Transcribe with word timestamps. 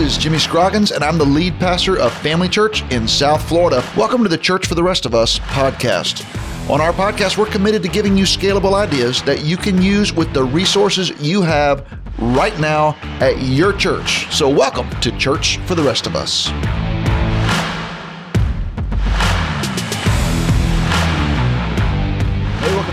is 0.00 0.16
Jimmy 0.16 0.38
Scroggins, 0.38 0.92
and 0.92 1.04
I'm 1.04 1.18
the 1.18 1.26
lead 1.26 1.58
pastor 1.58 1.98
of 1.98 2.12
Family 2.12 2.48
Church 2.48 2.82
in 2.90 3.06
South 3.06 3.46
Florida. 3.46 3.84
Welcome 3.98 4.22
to 4.22 4.30
the 4.30 4.38
Church 4.38 4.66
for 4.66 4.74
the 4.74 4.82
Rest 4.82 5.04
of 5.04 5.14
Us 5.14 5.38
podcast. 5.40 6.24
On 6.70 6.80
our 6.80 6.92
podcast, 6.92 7.36
we're 7.36 7.44
committed 7.44 7.82
to 7.82 7.88
giving 7.88 8.16
you 8.16 8.24
scalable 8.24 8.72
ideas 8.72 9.22
that 9.24 9.44
you 9.44 9.58
can 9.58 9.82
use 9.82 10.10
with 10.10 10.32
the 10.32 10.42
resources 10.42 11.10
you 11.20 11.42
have 11.42 11.86
right 12.18 12.58
now 12.58 12.96
at 13.20 13.42
your 13.42 13.74
church. 13.74 14.32
So, 14.34 14.48
welcome 14.48 14.88
to 15.00 15.12
Church 15.18 15.58
for 15.66 15.74
the 15.74 15.82
Rest 15.82 16.06
of 16.06 16.16
Us. 16.16 16.50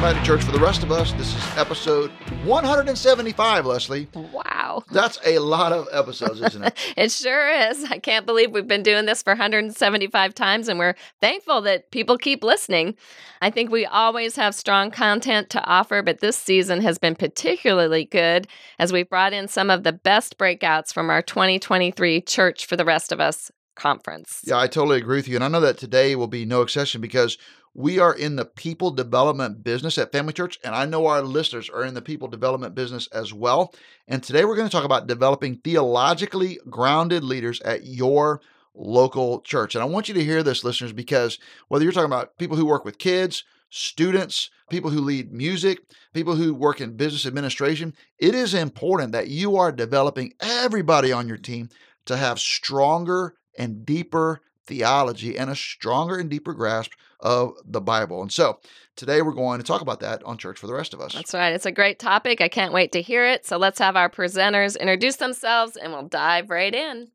Hey, 0.07 0.13
welcome 0.13 0.23
back 0.23 0.35
to 0.37 0.37
Church 0.37 0.45
for 0.45 0.57
the 0.57 0.65
Rest 0.65 0.83
of 0.83 0.91
Us. 0.93 1.11
This 1.11 1.35
is 1.35 1.57
episode 1.57 2.11
175, 2.45 3.65
Leslie. 3.65 4.07
Wow. 4.13 4.85
That's 4.89 5.19
a 5.25 5.39
lot 5.39 5.73
of 5.73 5.89
episodes, 5.91 6.39
isn't 6.39 6.63
it? 6.63 6.77
it 6.95 7.11
sure 7.11 7.49
is. 7.49 7.83
I 7.83 7.99
can't 7.99 8.25
believe 8.25 8.51
we've 8.51 8.65
been 8.65 8.83
doing 8.83 9.05
this 9.05 9.21
for 9.21 9.31
175 9.31 10.33
times, 10.33 10.69
and 10.69 10.79
we're 10.79 10.95
thankful 11.19 11.59
that 11.63 11.91
people 11.91 12.17
keep 12.17 12.41
listening. 12.41 12.95
I 13.41 13.49
think 13.49 13.69
we 13.69 13.85
always 13.85 14.37
have 14.37 14.55
strong 14.55 14.91
content 14.91 15.49
to 15.49 15.65
offer, 15.65 16.01
but 16.01 16.21
this 16.21 16.37
season 16.37 16.79
has 16.83 16.97
been 16.97 17.17
particularly 17.17 18.05
good 18.05 18.47
as 18.79 18.93
we've 18.93 19.09
brought 19.09 19.33
in 19.33 19.49
some 19.49 19.69
of 19.69 19.83
the 19.83 19.91
best 19.91 20.37
breakouts 20.37 20.93
from 20.93 21.09
our 21.09 21.21
2023 21.21 22.21
Church 22.21 22.65
for 22.65 22.77
the 22.77 22.85
Rest 22.85 23.11
of 23.11 23.19
Us 23.19 23.51
conference. 23.75 24.39
Yeah, 24.45 24.57
I 24.57 24.67
totally 24.67 24.99
agree 24.99 25.17
with 25.17 25.27
you. 25.27 25.35
And 25.35 25.43
I 25.43 25.49
know 25.49 25.59
that 25.59 25.77
today 25.77 26.15
will 26.15 26.27
be 26.27 26.45
no 26.45 26.61
exception 26.61 27.01
because 27.01 27.37
we 27.77 27.99
are 27.99 28.13
in 28.13 28.35
the 28.35 28.45
people 28.45 28.89
development 28.89 29.63
business 29.63 29.99
at 29.99 30.11
Family 30.11 30.33
Church, 30.33 30.57
and 30.63 30.73
I 30.73 30.85
know 30.85 31.05
our 31.05 31.21
listeners 31.21 31.69
are 31.69 31.85
in 31.85 31.93
the 31.93 32.01
people 32.01 32.27
development 32.27 32.73
business 32.73 33.07
as 33.13 33.31
well. 33.31 33.71
And 34.07 34.23
today 34.23 34.45
we're 34.45 34.55
going 34.55 34.67
to 34.67 34.71
talk 34.75 34.83
about 34.83 35.05
developing 35.05 35.57
theologically 35.57 36.57
grounded 36.71 37.23
leaders 37.23 37.61
at 37.61 37.85
your 37.85 38.41
local 38.73 39.41
church. 39.41 39.75
And 39.75 39.83
I 39.83 39.85
want 39.85 40.07
you 40.07 40.15
to 40.15 40.23
hear 40.23 40.41
this, 40.41 40.63
listeners, 40.63 40.91
because 40.91 41.37
whether 41.67 41.83
you're 41.83 41.93
talking 41.93 42.11
about 42.11 42.39
people 42.39 42.57
who 42.57 42.65
work 42.65 42.83
with 42.83 42.97
kids, 42.97 43.43
students, 43.69 44.49
people 44.71 44.89
who 44.89 44.99
lead 44.99 45.31
music, 45.31 45.81
people 46.15 46.33
who 46.33 46.55
work 46.55 46.81
in 46.81 46.97
business 46.97 47.27
administration, 47.27 47.93
it 48.17 48.33
is 48.33 48.55
important 48.55 49.11
that 49.11 49.27
you 49.27 49.55
are 49.55 49.71
developing 49.71 50.33
everybody 50.39 51.11
on 51.11 51.27
your 51.27 51.37
team 51.37 51.69
to 52.05 52.17
have 52.17 52.39
stronger 52.39 53.35
and 53.55 53.85
deeper 53.85 54.41
theology 54.67 55.37
and 55.37 55.49
a 55.49 55.55
stronger 55.55 56.17
and 56.17 56.29
deeper 56.29 56.53
grasp 56.53 56.91
of 57.19 57.53
the 57.65 57.81
Bible. 57.81 58.21
And 58.21 58.31
so 58.31 58.59
today 58.95 59.21
we're 59.21 59.31
going 59.31 59.59
to 59.59 59.65
talk 59.65 59.81
about 59.81 60.01
that 60.01 60.21
on 60.23 60.37
Church 60.37 60.59
for 60.59 60.67
the 60.67 60.73
Rest 60.73 60.93
of 60.93 61.01
Us. 61.01 61.13
That's 61.13 61.33
right. 61.33 61.53
It's 61.53 61.65
a 61.65 61.71
great 61.71 61.97
topic. 61.97 62.41
I 62.41 62.49
can't 62.49 62.73
wait 62.73 62.91
to 62.91 63.01
hear 63.01 63.25
it. 63.25 63.45
So 63.45 63.57
let's 63.57 63.79
have 63.79 63.95
our 63.95 64.09
presenters 64.09 64.79
introduce 64.79 65.15
themselves 65.15 65.75
and 65.75 65.91
we'll 65.93 66.03
dive 66.03 66.49
right 66.49 66.75
in. 66.75 67.07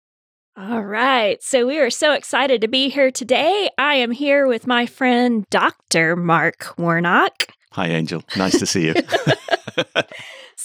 All 0.56 0.82
right. 0.82 1.42
So 1.42 1.66
we 1.66 1.78
are 1.78 1.90
so 1.90 2.12
excited 2.12 2.60
to 2.60 2.68
be 2.68 2.88
here 2.88 3.10
today. 3.10 3.70
I 3.78 3.94
am 3.94 4.10
here 4.10 4.46
with 4.46 4.66
my 4.66 4.86
friend, 4.86 5.46
Dr. 5.50 6.16
Mark 6.16 6.74
Warnock. 6.76 7.46
Hi, 7.72 7.88
Angel. 7.88 8.22
Nice 8.36 8.58
to 8.58 8.66
see 8.66 8.86
you. 8.88 8.94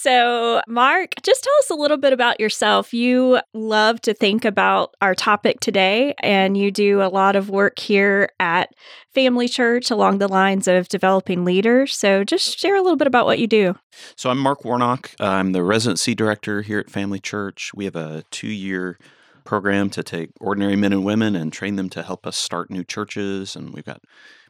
So, 0.00 0.60
Mark, 0.68 1.14
just 1.24 1.42
tell 1.42 1.54
us 1.58 1.70
a 1.70 1.74
little 1.74 1.96
bit 1.96 2.12
about 2.12 2.38
yourself. 2.38 2.94
You 2.94 3.40
love 3.52 4.00
to 4.02 4.14
think 4.14 4.44
about 4.44 4.94
our 5.00 5.12
topic 5.12 5.58
today, 5.58 6.14
and 6.22 6.56
you 6.56 6.70
do 6.70 7.02
a 7.02 7.08
lot 7.08 7.34
of 7.34 7.50
work 7.50 7.80
here 7.80 8.30
at 8.38 8.70
Family 9.12 9.48
Church 9.48 9.90
along 9.90 10.18
the 10.18 10.28
lines 10.28 10.68
of 10.68 10.88
developing 10.88 11.44
leaders. 11.44 11.96
So, 11.96 12.22
just 12.22 12.58
share 12.58 12.76
a 12.76 12.80
little 12.80 12.96
bit 12.96 13.08
about 13.08 13.26
what 13.26 13.40
you 13.40 13.48
do. 13.48 13.74
So, 14.14 14.30
I'm 14.30 14.38
Mark 14.38 14.64
Warnock. 14.64 15.10
I'm 15.18 15.50
the 15.50 15.64
residency 15.64 16.14
director 16.14 16.62
here 16.62 16.78
at 16.78 16.90
Family 16.90 17.18
Church. 17.18 17.72
We 17.74 17.84
have 17.84 17.96
a 17.96 18.22
two 18.30 18.46
year 18.46 18.98
program 19.44 19.90
to 19.90 20.02
take 20.02 20.30
ordinary 20.40 20.76
men 20.76 20.92
and 20.92 21.04
women 21.04 21.34
and 21.34 21.52
train 21.52 21.74
them 21.74 21.88
to 21.88 22.02
help 22.02 22.26
us 22.26 22.36
start 22.36 22.70
new 22.70 22.84
churches. 22.84 23.56
And 23.56 23.72
we've 23.72 23.84
got 23.84 24.02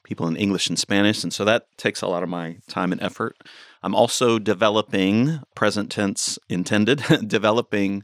people 0.09 0.27
in 0.27 0.37
English 0.37 0.69
and 0.69 0.79
Spanish. 0.79 1.23
And 1.23 1.33
so 1.33 1.45
that 1.45 1.67
takes 1.77 2.01
a 2.01 2.07
lot 2.07 2.23
of 2.23 2.31
my 2.31 2.57
time 2.67 2.93
and 2.93 3.03
effort. 3.03 3.37
I'm 3.83 3.95
also 3.95 4.39
developing, 4.39 5.41
present 5.55 5.91
tense 5.93 6.39
intended, 6.49 7.05
developing 7.29 8.03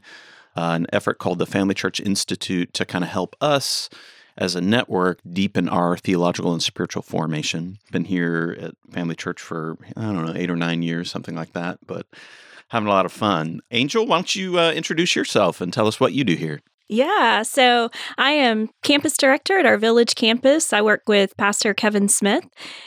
uh, 0.55 0.73
an 0.75 0.85
effort 0.93 1.17
called 1.17 1.39
the 1.39 1.47
Family 1.47 1.73
Church 1.73 1.99
Institute 1.99 2.73
to 2.75 2.85
kind 2.85 3.03
of 3.03 3.09
help 3.09 3.35
us 3.41 3.89
as 4.37 4.53
a 4.53 4.61
network 4.61 5.19
deepen 5.27 5.67
our 5.67 5.97
theological 5.97 6.53
and 6.53 6.61
spiritual 6.61 7.01
formation. 7.01 7.79
Been 7.91 8.05
here 8.05 8.55
at 8.61 8.75
Family 8.91 9.15
Church 9.15 9.41
for, 9.41 9.77
I 9.97 10.01
don't 10.01 10.25
know, 10.25 10.33
eight 10.35 10.51
or 10.51 10.55
nine 10.55 10.83
years, 10.83 11.09
something 11.09 11.35
like 11.35 11.53
that, 11.53 11.79
but 11.87 12.05
having 12.67 12.87
a 12.87 12.91
lot 12.91 13.05
of 13.05 13.11
fun. 13.11 13.61
Angel, 13.71 14.05
why 14.05 14.17
don't 14.17 14.35
you 14.35 14.59
uh, 14.59 14.71
introduce 14.71 15.15
yourself 15.15 15.59
and 15.59 15.73
tell 15.73 15.87
us 15.87 15.99
what 15.99 16.13
you 16.13 16.23
do 16.23 16.35
here? 16.35 16.61
Yeah, 16.87 17.41
so 17.41 17.89
I 18.15 18.31
am 18.31 18.69
campus 18.83 19.17
director 19.17 19.57
at 19.57 19.65
our 19.65 19.77
village 19.77 20.13
campus. 20.13 20.71
I 20.71 20.83
work 20.83 21.01
with 21.07 21.35
Pastor 21.35 21.73
Kevin 21.73 22.07
Smith 22.07 22.45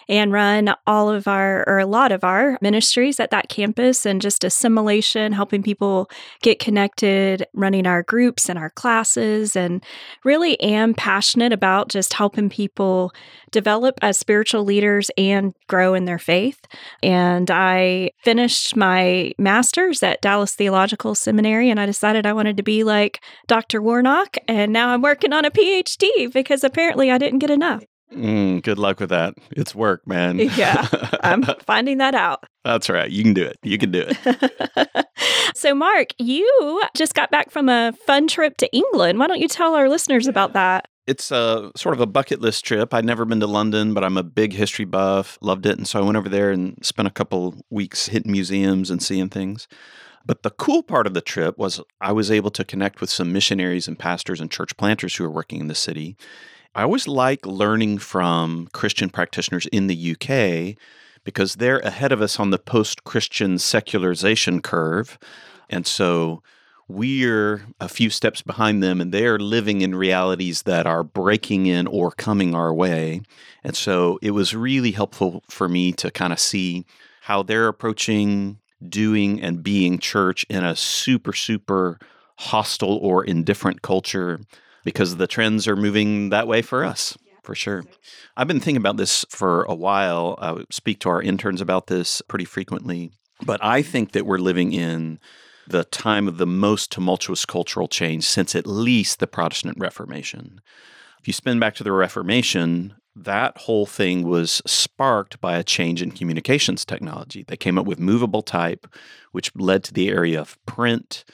and 0.09 0.33
run 0.33 0.73
all 0.87 1.11
of 1.11 1.27
our, 1.27 1.69
or 1.69 1.81
a 1.81 1.87
lot 1.87 2.13
of 2.13 2.23
our 2.23 2.59
ministries 2.63 3.19
at 3.19 3.33
that 3.33 3.49
campus 3.49 4.07
and 4.07 4.23
just 4.23 4.45
assimilation, 4.45 5.33
helping 5.33 5.65
people 5.65 6.09
get 6.43 6.61
connected, 6.61 7.45
running 7.55 7.89
our 7.89 8.05
groups 8.05 8.49
and 8.49 8.57
our 8.57 8.71
classes, 8.71 9.57
and 9.57 9.83
really 10.25 10.61
am 10.61 10.95
passionate 10.95 11.53
about 11.53 11.89
just 11.89 12.13
helping 12.13 12.49
people 12.49 13.13
develop 13.51 13.99
as 14.01 14.17
spiritual 14.17 14.63
leaders 14.63 15.11
and 15.19 15.55
grow 15.67 15.95
in 15.95 16.05
their 16.05 16.21
faith. 16.21 16.61
And 17.03 17.51
I 17.51 18.11
finished 18.23 18.77
my 18.77 19.33
master's 19.39 20.05
at 20.05 20.21
Dallas 20.21 20.55
Theological 20.55 21.17
Seminary, 21.17 21.69
and 21.69 21.81
I 21.81 21.87
decided 21.87 22.27
I 22.27 22.33
wanted 22.33 22.57
to 22.59 22.63
be 22.63 22.85
like 22.85 23.21
Dr. 23.49 23.88
Warnock, 23.89 24.37
and 24.47 24.71
now 24.71 24.91
I'm 24.91 25.01
working 25.01 25.33
on 25.33 25.47
a 25.47 25.51
PhD 25.51 26.31
because 26.31 26.63
apparently 26.63 27.11
I 27.11 27.17
didn't 27.17 27.39
get 27.39 27.49
enough. 27.49 27.85
Mm, 28.13 28.63
good 28.63 28.79
luck 28.79 29.01
with 29.01 29.09
that. 29.09 29.33
It's 29.53 29.75
work, 29.75 30.07
man. 30.07 30.39
Yeah, 30.39 30.87
I'm 31.23 31.43
finding 31.67 31.97
that 31.97 32.15
out. 32.15 32.45
That's 32.67 32.91
right. 32.91 33.11
You 33.11 33.23
can 33.23 33.33
do 33.33 33.45
it. 33.45 33.57
You 33.63 33.79
can 33.79 33.91
do 33.91 34.05
it. 34.07 35.07
so, 35.57 35.75
Mark, 35.75 36.09
you 36.19 36.83
just 36.95 37.15
got 37.15 37.31
back 37.31 37.51
from 37.51 37.71
a 37.71 37.95
fun 38.07 38.29
trip 38.29 38.59
to 38.59 38.71
England. 38.77 39.19
Why 39.19 39.27
don't 39.27 39.41
you 39.41 39.49
tell 39.49 39.75
our 39.75 39.89
listeners 39.89 40.27
about 40.27 40.53
that? 40.53 40.87
It's 41.07 41.31
a 41.31 41.71
sort 41.75 41.95
of 41.95 42.03
a 42.03 42.07
bucket 42.07 42.43
list 42.43 42.67
trip. 42.67 42.93
I'd 42.93 43.07
never 43.07 43.25
been 43.25 43.41
to 43.41 43.47
London, 43.47 43.95
but 43.95 44.05
I'm 44.05 44.19
a 44.19 44.23
big 44.23 44.53
history 44.53 44.85
buff, 44.85 45.39
loved 45.41 45.65
it. 45.65 45.79
And 45.79 45.89
so 45.89 45.99
I 45.99 46.05
went 46.05 46.19
over 46.19 46.29
there 46.29 46.51
and 46.51 46.77
spent 46.85 47.09
a 47.09 47.11
couple 47.11 47.55
weeks 47.71 48.09
hitting 48.09 48.33
museums 48.33 48.91
and 48.91 49.03
seeing 49.03 49.31
things. 49.31 49.67
But 50.29 50.43
the 50.43 50.51
cool 50.51 50.83
part 50.83 51.07
of 51.07 51.15
the 51.15 51.23
trip 51.23 51.57
was 51.57 51.81
I 52.03 52.13
was 52.13 52.31
able 52.31 52.51
to 52.51 52.63
connect 52.63 53.01
with 53.01 53.09
some 53.09 53.33
missionaries 53.33 53.89
and 53.89 53.99
pastors 53.99 54.43
and 54.43 54.51
church 54.51 54.77
planters 54.77 55.17
who 55.17 55.25
are 55.25 55.31
working 55.31 55.59
in 55.59 55.69
the 55.69 55.75
city. 55.75 56.19
I 56.75 56.83
always 56.83 57.09
like 57.09 57.47
learning 57.47 57.99
from 57.99 58.69
Christian 58.75 59.09
practitioners 59.09 59.67
in 59.69 59.87
the 59.87 60.13
UK 60.13 60.77
because 61.25 61.57
they're 61.57 61.79
ahead 61.79 62.13
of 62.13 62.21
us 62.21 62.39
on 62.39 62.51
the 62.51 62.59
post 62.59 63.05
Christian 63.05 63.59
secularization 63.59 64.61
curve. 64.61 65.19
And 65.71 65.87
so 65.87 66.43
we're 66.89 67.63
a 67.81 67.89
few 67.89 68.11
steps 68.11 68.43
behind 68.43 68.83
them 68.83 69.01
and 69.01 69.13
they're 69.13 69.39
living 69.39 69.81
in 69.81 69.95
realities 69.95 70.65
that 70.65 70.87
are 70.87 71.03
breaking 71.03 71.65
in 71.65 71.87
or 71.87 72.11
coming 72.11 72.55
our 72.55 72.75
way. 72.75 73.23
And 73.65 73.75
so 73.75 74.19
it 74.21 74.33
was 74.33 74.55
really 74.55 74.93
helpful 74.93 75.43
for 75.49 75.71
me 75.71 75.93
to 75.93 76.11
kind 76.11 76.35
of 76.35 76.39
see 76.39 76.85
how 77.23 77.43
they're 77.43 77.69
approaching 77.69 78.59
doing 78.87 79.41
and 79.41 79.63
being 79.63 79.99
church 79.99 80.45
in 80.49 80.65
a 80.65 80.77
super, 80.77 81.33
super 81.33 81.99
hostile 82.39 82.97
or 82.97 83.25
indifferent 83.25 83.83
culture 83.83 84.41
because 84.85 85.17
the 85.17 85.27
trends 85.27 85.67
are 85.67 85.77
moving 85.77 86.31
that 86.31 86.47
way 86.47 86.63
for 86.63 86.85
us. 86.85 87.17
For 87.43 87.55
sure. 87.55 87.85
I've 88.37 88.47
been 88.47 88.61
thinking 88.61 88.77
about 88.77 88.99
this 88.99 89.25
for 89.31 89.63
a 89.65 89.75
while. 89.75 90.39
I 90.41 90.65
speak 90.71 91.01
to 91.01 91.09
our 91.09 91.23
interns 91.23 91.61
about 91.61 91.87
this 91.87 92.21
pretty 92.29 92.45
frequently. 92.45 93.11
But 93.45 93.65
I 93.65 93.83
think 93.83 94.13
that 94.13 94.27
we're 94.27 94.39
living 94.39 94.73
in 94.73 95.19
the 95.67 95.85
time 95.85 96.29
of 96.29 96.39
the 96.39 96.47
most 96.47 96.91
tumultuous 96.91 97.45
cultural 97.45 97.89
change 97.89 98.25
since 98.25 98.55
at 98.55 98.67
least 98.67 99.19
the 99.19 99.27
Protestant 99.27 99.79
Reformation. 99.79 100.61
If 101.21 101.27
you 101.27 101.33
spin 101.33 101.59
back 101.59 101.75
to 101.77 101.85
the 101.85 101.93
Reformation, 101.93 102.95
that 103.25 103.57
whole 103.59 103.87
thing 103.87 104.27
was 104.27 104.63
sparked 104.67 105.41
by 105.41 105.57
a 105.57 105.65
change 105.65 106.03
in 106.03 106.11
communications 106.11 106.85
technology. 106.85 107.45
They 107.47 107.57
came 107.57 107.79
up 107.79 107.87
with 107.87 107.99
movable 107.99 108.43
type, 108.43 108.87
which 109.33 109.53
led 109.57 109.85
to 109.85 109.95
the 109.95 110.09
area 110.09 110.41
of 110.41 110.65
print. 110.67 111.25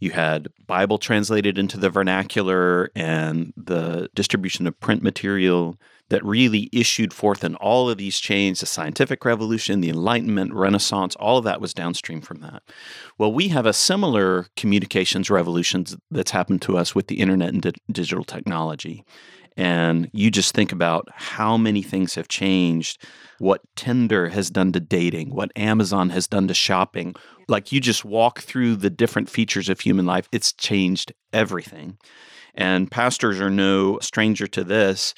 You 0.00 0.10
had 0.12 0.48
Bible 0.66 0.98
translated 0.98 1.58
into 1.58 1.76
the 1.76 1.90
vernacular 1.90 2.90
and 2.94 3.52
the 3.56 4.08
distribution 4.14 4.66
of 4.66 4.78
print 4.78 5.02
material 5.02 5.78
that 6.10 6.24
really 6.24 6.70
issued 6.72 7.12
forth 7.12 7.44
in 7.44 7.54
all 7.56 7.90
of 7.90 7.98
these 7.98 8.18
chains 8.18 8.60
the 8.60 8.66
scientific 8.66 9.24
revolution, 9.24 9.80
the 9.80 9.90
Enlightenment, 9.90 10.54
Renaissance, 10.54 11.14
all 11.16 11.38
of 11.38 11.44
that 11.44 11.60
was 11.60 11.74
downstream 11.74 12.20
from 12.20 12.40
that. 12.40 12.62
Well, 13.18 13.32
we 13.32 13.48
have 13.48 13.66
a 13.66 13.72
similar 13.72 14.46
communications 14.56 15.30
revolution 15.30 15.84
that's 16.10 16.30
happened 16.30 16.62
to 16.62 16.78
us 16.78 16.94
with 16.94 17.08
the 17.08 17.20
internet 17.20 17.50
and 17.50 17.62
di- 17.62 17.72
digital 17.92 18.24
technology. 18.24 19.04
And 19.58 20.08
you 20.12 20.30
just 20.30 20.54
think 20.54 20.70
about 20.70 21.08
how 21.12 21.56
many 21.56 21.82
things 21.82 22.14
have 22.14 22.28
changed, 22.28 23.02
what 23.40 23.60
Tinder 23.74 24.28
has 24.28 24.50
done 24.50 24.70
to 24.70 24.78
dating, 24.78 25.34
what 25.34 25.50
Amazon 25.56 26.10
has 26.10 26.28
done 26.28 26.46
to 26.46 26.54
shopping. 26.54 27.16
Like 27.48 27.72
you 27.72 27.80
just 27.80 28.04
walk 28.04 28.38
through 28.38 28.76
the 28.76 28.88
different 28.88 29.28
features 29.28 29.68
of 29.68 29.80
human 29.80 30.06
life, 30.06 30.28
it's 30.30 30.52
changed 30.52 31.12
everything. 31.32 31.98
And 32.54 32.88
pastors 32.88 33.40
are 33.40 33.50
no 33.50 33.98
stranger 33.98 34.46
to 34.46 34.62
this. 34.62 35.12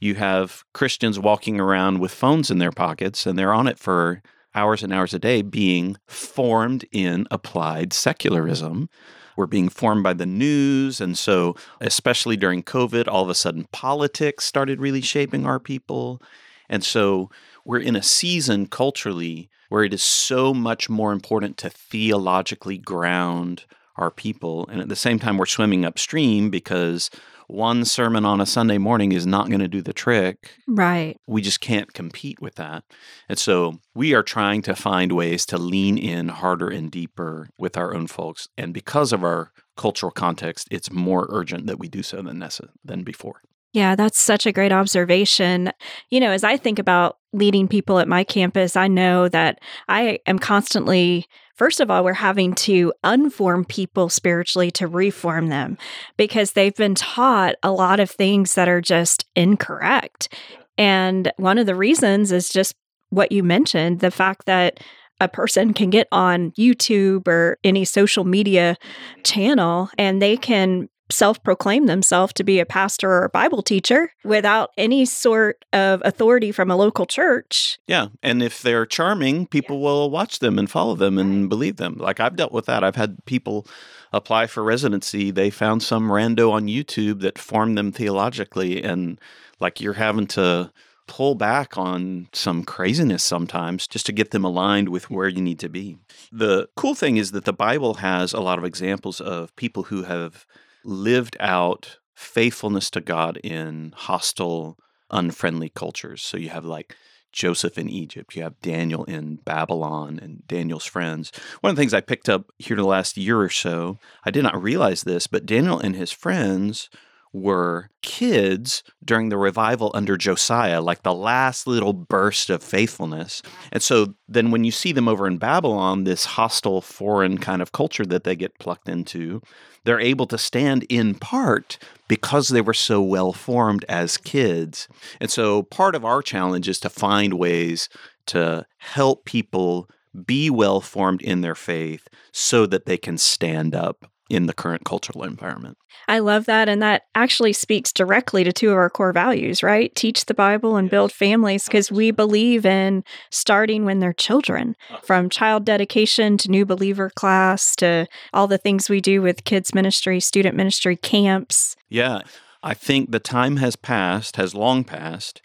You 0.00 0.16
have 0.16 0.64
Christians 0.74 1.20
walking 1.20 1.60
around 1.60 2.00
with 2.00 2.10
phones 2.10 2.50
in 2.50 2.58
their 2.58 2.72
pockets 2.72 3.26
and 3.26 3.38
they're 3.38 3.54
on 3.54 3.68
it 3.68 3.78
for 3.78 4.22
hours 4.56 4.82
and 4.82 4.92
hours 4.92 5.14
a 5.14 5.20
day 5.20 5.40
being 5.42 5.96
formed 6.08 6.84
in 6.90 7.28
applied 7.30 7.92
secularism. 7.92 8.88
We're 9.36 9.46
being 9.46 9.68
formed 9.68 10.02
by 10.02 10.14
the 10.14 10.26
news. 10.26 11.00
And 11.00 11.16
so, 11.16 11.56
especially 11.80 12.36
during 12.36 12.62
COVID, 12.62 13.08
all 13.08 13.22
of 13.22 13.30
a 13.30 13.34
sudden 13.34 13.68
politics 13.72 14.44
started 14.44 14.80
really 14.80 15.00
shaping 15.00 15.46
our 15.46 15.60
people. 15.60 16.20
And 16.68 16.84
so, 16.84 17.30
we're 17.64 17.80
in 17.80 17.96
a 17.96 18.02
season 18.02 18.66
culturally 18.66 19.48
where 19.68 19.84
it 19.84 19.94
is 19.94 20.02
so 20.02 20.54
much 20.54 20.88
more 20.88 21.12
important 21.12 21.56
to 21.58 21.70
theologically 21.70 22.78
ground 22.78 23.64
our 23.96 24.10
people. 24.10 24.66
And 24.68 24.80
at 24.80 24.88
the 24.88 24.96
same 24.96 25.18
time, 25.18 25.38
we're 25.38 25.46
swimming 25.46 25.84
upstream 25.84 26.50
because 26.50 27.10
one 27.46 27.84
sermon 27.84 28.24
on 28.24 28.40
a 28.40 28.46
Sunday 28.46 28.78
morning 28.78 29.12
is 29.12 29.26
not 29.26 29.48
going 29.48 29.60
to 29.60 29.68
do 29.68 29.82
the 29.82 29.92
trick. 29.92 30.50
Right. 30.66 31.16
We 31.26 31.42
just 31.42 31.60
can't 31.60 31.92
compete 31.92 32.40
with 32.40 32.54
that. 32.56 32.84
And 33.28 33.38
so 33.38 33.80
we 33.94 34.14
are 34.14 34.22
trying 34.22 34.62
to 34.62 34.74
find 34.74 35.12
ways 35.12 35.46
to 35.46 35.58
lean 35.58 35.98
in 35.98 36.28
harder 36.28 36.68
and 36.68 36.90
deeper 36.90 37.48
with 37.58 37.76
our 37.76 37.94
own 37.94 38.06
folks. 38.06 38.48
And 38.56 38.72
because 38.72 39.12
of 39.12 39.22
our 39.22 39.52
cultural 39.76 40.12
context, 40.12 40.68
it's 40.70 40.90
more 40.90 41.26
urgent 41.30 41.66
that 41.66 41.78
we 41.78 41.88
do 41.88 42.02
so 42.02 42.22
than, 42.22 42.38
nessa 42.38 42.68
than 42.84 43.02
before. 43.02 43.42
Yeah, 43.72 43.96
that's 43.96 44.20
such 44.20 44.46
a 44.46 44.52
great 44.52 44.70
observation. 44.70 45.72
You 46.08 46.20
know, 46.20 46.30
as 46.30 46.44
I 46.44 46.56
think 46.56 46.78
about 46.78 47.18
leading 47.32 47.66
people 47.66 47.98
at 47.98 48.06
my 48.06 48.22
campus, 48.22 48.76
I 48.76 48.86
know 48.86 49.28
that 49.28 49.58
I 49.88 50.20
am 50.26 50.38
constantly, 50.38 51.26
first 51.54 51.80
of 51.80 51.90
all, 51.90 52.04
we're 52.04 52.14
having 52.14 52.54
to 52.54 52.92
unform 53.02 53.64
people 53.64 54.08
spiritually 54.08 54.70
to 54.72 54.86
reform 54.86 55.48
them 55.48 55.78
because 56.16 56.52
they've 56.52 56.74
been 56.76 56.94
taught 56.94 57.54
a 57.62 57.72
lot 57.72 58.00
of 58.00 58.10
things 58.10 58.54
that 58.54 58.68
are 58.68 58.80
just 58.80 59.24
incorrect. 59.34 60.32
And 60.76 61.32
one 61.36 61.58
of 61.58 61.66
the 61.66 61.74
reasons 61.74 62.32
is 62.32 62.48
just 62.48 62.74
what 63.10 63.30
you 63.30 63.42
mentioned 63.42 64.00
the 64.00 64.10
fact 64.10 64.46
that 64.46 64.80
a 65.20 65.28
person 65.28 65.72
can 65.72 65.90
get 65.90 66.08
on 66.10 66.50
YouTube 66.52 67.28
or 67.28 67.58
any 67.62 67.84
social 67.84 68.24
media 68.24 68.76
channel 69.22 69.88
and 69.96 70.20
they 70.20 70.36
can 70.36 70.88
self 71.10 71.42
proclaim 71.42 71.86
themselves 71.86 72.32
to 72.34 72.44
be 72.44 72.60
a 72.60 72.66
pastor 72.66 73.10
or 73.10 73.24
a 73.24 73.28
Bible 73.28 73.62
teacher 73.62 74.12
without 74.24 74.70
any 74.76 75.04
sort 75.04 75.64
of 75.72 76.02
authority 76.04 76.50
from 76.52 76.70
a 76.70 76.76
local 76.76 77.06
church. 77.06 77.78
Yeah. 77.86 78.08
And 78.22 78.42
if 78.42 78.62
they're 78.62 78.86
charming, 78.86 79.46
people 79.46 79.76
yeah. 79.76 79.84
will 79.84 80.10
watch 80.10 80.38
them 80.38 80.58
and 80.58 80.70
follow 80.70 80.94
them 80.94 81.18
and 81.18 81.48
believe 81.48 81.76
them. 81.76 81.96
Like 81.98 82.20
I've 82.20 82.36
dealt 82.36 82.52
with 82.52 82.66
that. 82.66 82.82
I've 82.84 82.96
had 82.96 83.24
people 83.26 83.66
apply 84.12 84.46
for 84.46 84.62
residency. 84.62 85.30
They 85.30 85.50
found 85.50 85.82
some 85.82 86.08
rando 86.08 86.52
on 86.52 86.66
YouTube 86.66 87.20
that 87.20 87.38
formed 87.38 87.76
them 87.76 87.92
theologically. 87.92 88.82
And 88.82 89.20
like 89.60 89.80
you're 89.80 89.94
having 89.94 90.26
to 90.28 90.72
pull 91.06 91.34
back 91.34 91.76
on 91.76 92.28
some 92.32 92.64
craziness 92.64 93.22
sometimes 93.22 93.86
just 93.86 94.06
to 94.06 94.12
get 94.12 94.30
them 94.30 94.44
aligned 94.44 94.88
with 94.88 95.10
where 95.10 95.28
you 95.28 95.42
need 95.42 95.58
to 95.58 95.68
be. 95.68 95.98
The 96.32 96.68
cool 96.76 96.94
thing 96.94 97.18
is 97.18 97.32
that 97.32 97.44
the 97.44 97.52
Bible 97.52 97.94
has 97.94 98.32
a 98.32 98.40
lot 98.40 98.58
of 98.58 98.64
examples 98.64 99.20
of 99.20 99.54
people 99.56 99.84
who 99.84 100.04
have 100.04 100.46
lived 100.84 101.36
out 101.40 101.98
faithfulness 102.14 102.90
to 102.90 103.00
God 103.00 103.38
in 103.38 103.92
hostile, 103.96 104.78
unfriendly 105.10 105.68
cultures. 105.68 106.22
So 106.22 106.36
you 106.36 106.50
have 106.50 106.64
like 106.64 106.96
Joseph 107.32 107.76
in 107.76 107.88
Egypt, 107.88 108.36
you 108.36 108.42
have 108.42 108.60
Daniel 108.60 109.04
in 109.04 109.36
Babylon 109.44 110.20
and 110.22 110.46
Daniel's 110.46 110.86
friends. 110.86 111.32
One 111.60 111.70
of 111.70 111.76
the 111.76 111.82
things 111.82 111.92
I 111.92 112.00
picked 112.00 112.28
up 112.28 112.50
here 112.58 112.76
in 112.76 112.82
the 112.82 112.88
last 112.88 113.16
year 113.16 113.40
or 113.40 113.50
so, 113.50 113.98
I 114.24 114.30
did 114.30 114.44
not 114.44 114.62
realize 114.62 115.02
this, 115.02 115.26
but 115.26 115.44
Daniel 115.44 115.78
and 115.78 115.96
his 115.96 116.12
friends 116.12 116.88
were 117.32 117.90
kids 118.00 118.84
during 119.04 119.28
the 119.28 119.36
revival 119.36 119.90
under 119.92 120.16
Josiah, 120.16 120.80
like 120.80 121.02
the 121.02 121.12
last 121.12 121.66
little 121.66 121.92
burst 121.92 122.48
of 122.48 122.62
faithfulness. 122.62 123.42
And 123.72 123.82
so 123.82 124.14
then 124.28 124.52
when 124.52 124.62
you 124.62 124.70
see 124.70 124.92
them 124.92 125.08
over 125.08 125.26
in 125.26 125.38
Babylon, 125.38 126.04
this 126.04 126.24
hostile 126.24 126.80
foreign 126.80 127.38
kind 127.38 127.60
of 127.60 127.72
culture 127.72 128.06
that 128.06 128.22
they 128.22 128.36
get 128.36 128.60
plucked 128.60 128.88
into, 128.88 129.42
they're 129.84 130.00
able 130.00 130.26
to 130.26 130.38
stand 130.38 130.84
in 130.88 131.14
part 131.14 131.78
because 132.08 132.48
they 132.48 132.60
were 132.60 132.74
so 132.74 133.02
well 133.02 133.32
formed 133.32 133.84
as 133.88 134.16
kids. 134.16 134.88
And 135.20 135.30
so 135.30 135.62
part 135.62 135.94
of 135.94 136.04
our 136.04 136.22
challenge 136.22 136.68
is 136.68 136.80
to 136.80 136.90
find 136.90 137.34
ways 137.34 137.88
to 138.26 138.66
help 138.78 139.24
people 139.24 139.88
be 140.26 140.48
well 140.50 140.80
formed 140.80 141.22
in 141.22 141.40
their 141.40 141.54
faith 141.54 142.08
so 142.32 142.66
that 142.66 142.86
they 142.86 142.96
can 142.96 143.18
stand 143.18 143.74
up 143.74 144.10
in 144.30 144.46
the 144.46 144.52
current 144.52 144.84
cultural 144.84 145.24
environment. 145.24 145.76
I 146.08 146.18
love 146.18 146.46
that. 146.46 146.68
And 146.68 146.82
that 146.82 147.02
actually 147.14 147.52
speaks 147.52 147.92
directly 147.92 148.44
to 148.44 148.52
two 148.52 148.70
of 148.70 148.76
our 148.76 148.90
core 148.90 149.12
values, 149.12 149.62
right? 149.62 149.94
Teach 149.94 150.26
the 150.26 150.34
Bible 150.34 150.76
and 150.76 150.90
build 150.90 151.12
families 151.12 151.64
because 151.64 151.92
we 151.92 152.10
believe 152.10 152.66
in 152.66 153.04
starting 153.30 153.84
when 153.84 154.00
they're 154.00 154.12
children, 154.12 154.76
from 155.02 155.30
child 155.30 155.64
dedication 155.64 156.36
to 156.38 156.50
new 156.50 156.66
believer 156.66 157.10
class 157.10 157.76
to 157.76 158.06
all 158.32 158.46
the 158.46 158.58
things 158.58 158.88
we 158.88 159.00
do 159.00 159.22
with 159.22 159.44
kids 159.44 159.74
ministry, 159.74 160.20
student 160.20 160.56
ministry, 160.56 160.96
camps. 160.96 161.76
Yeah. 161.88 162.22
I 162.62 162.72
think 162.74 163.10
the 163.10 163.20
time 163.20 163.58
has 163.58 163.76
passed, 163.76 164.36
has 164.36 164.54
long 164.54 164.84
passed, 164.84 165.42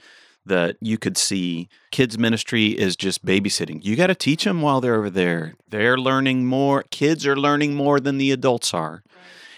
that 0.49 0.75
you 0.81 0.97
could 0.97 1.17
see 1.17 1.69
kids 1.91 2.19
ministry 2.19 2.67
is 2.67 2.95
just 2.95 3.25
babysitting. 3.25 3.83
You 3.83 3.95
got 3.95 4.07
to 4.07 4.15
teach 4.15 4.43
them 4.43 4.61
while 4.61 4.81
they're 4.81 4.95
over 4.95 5.09
there. 5.09 5.55
They're 5.69 5.97
learning 5.97 6.45
more. 6.45 6.83
Kids 6.91 7.25
are 7.25 7.37
learning 7.37 7.75
more 7.75 7.99
than 7.99 8.17
the 8.17 8.31
adults 8.31 8.73
are. 8.73 9.03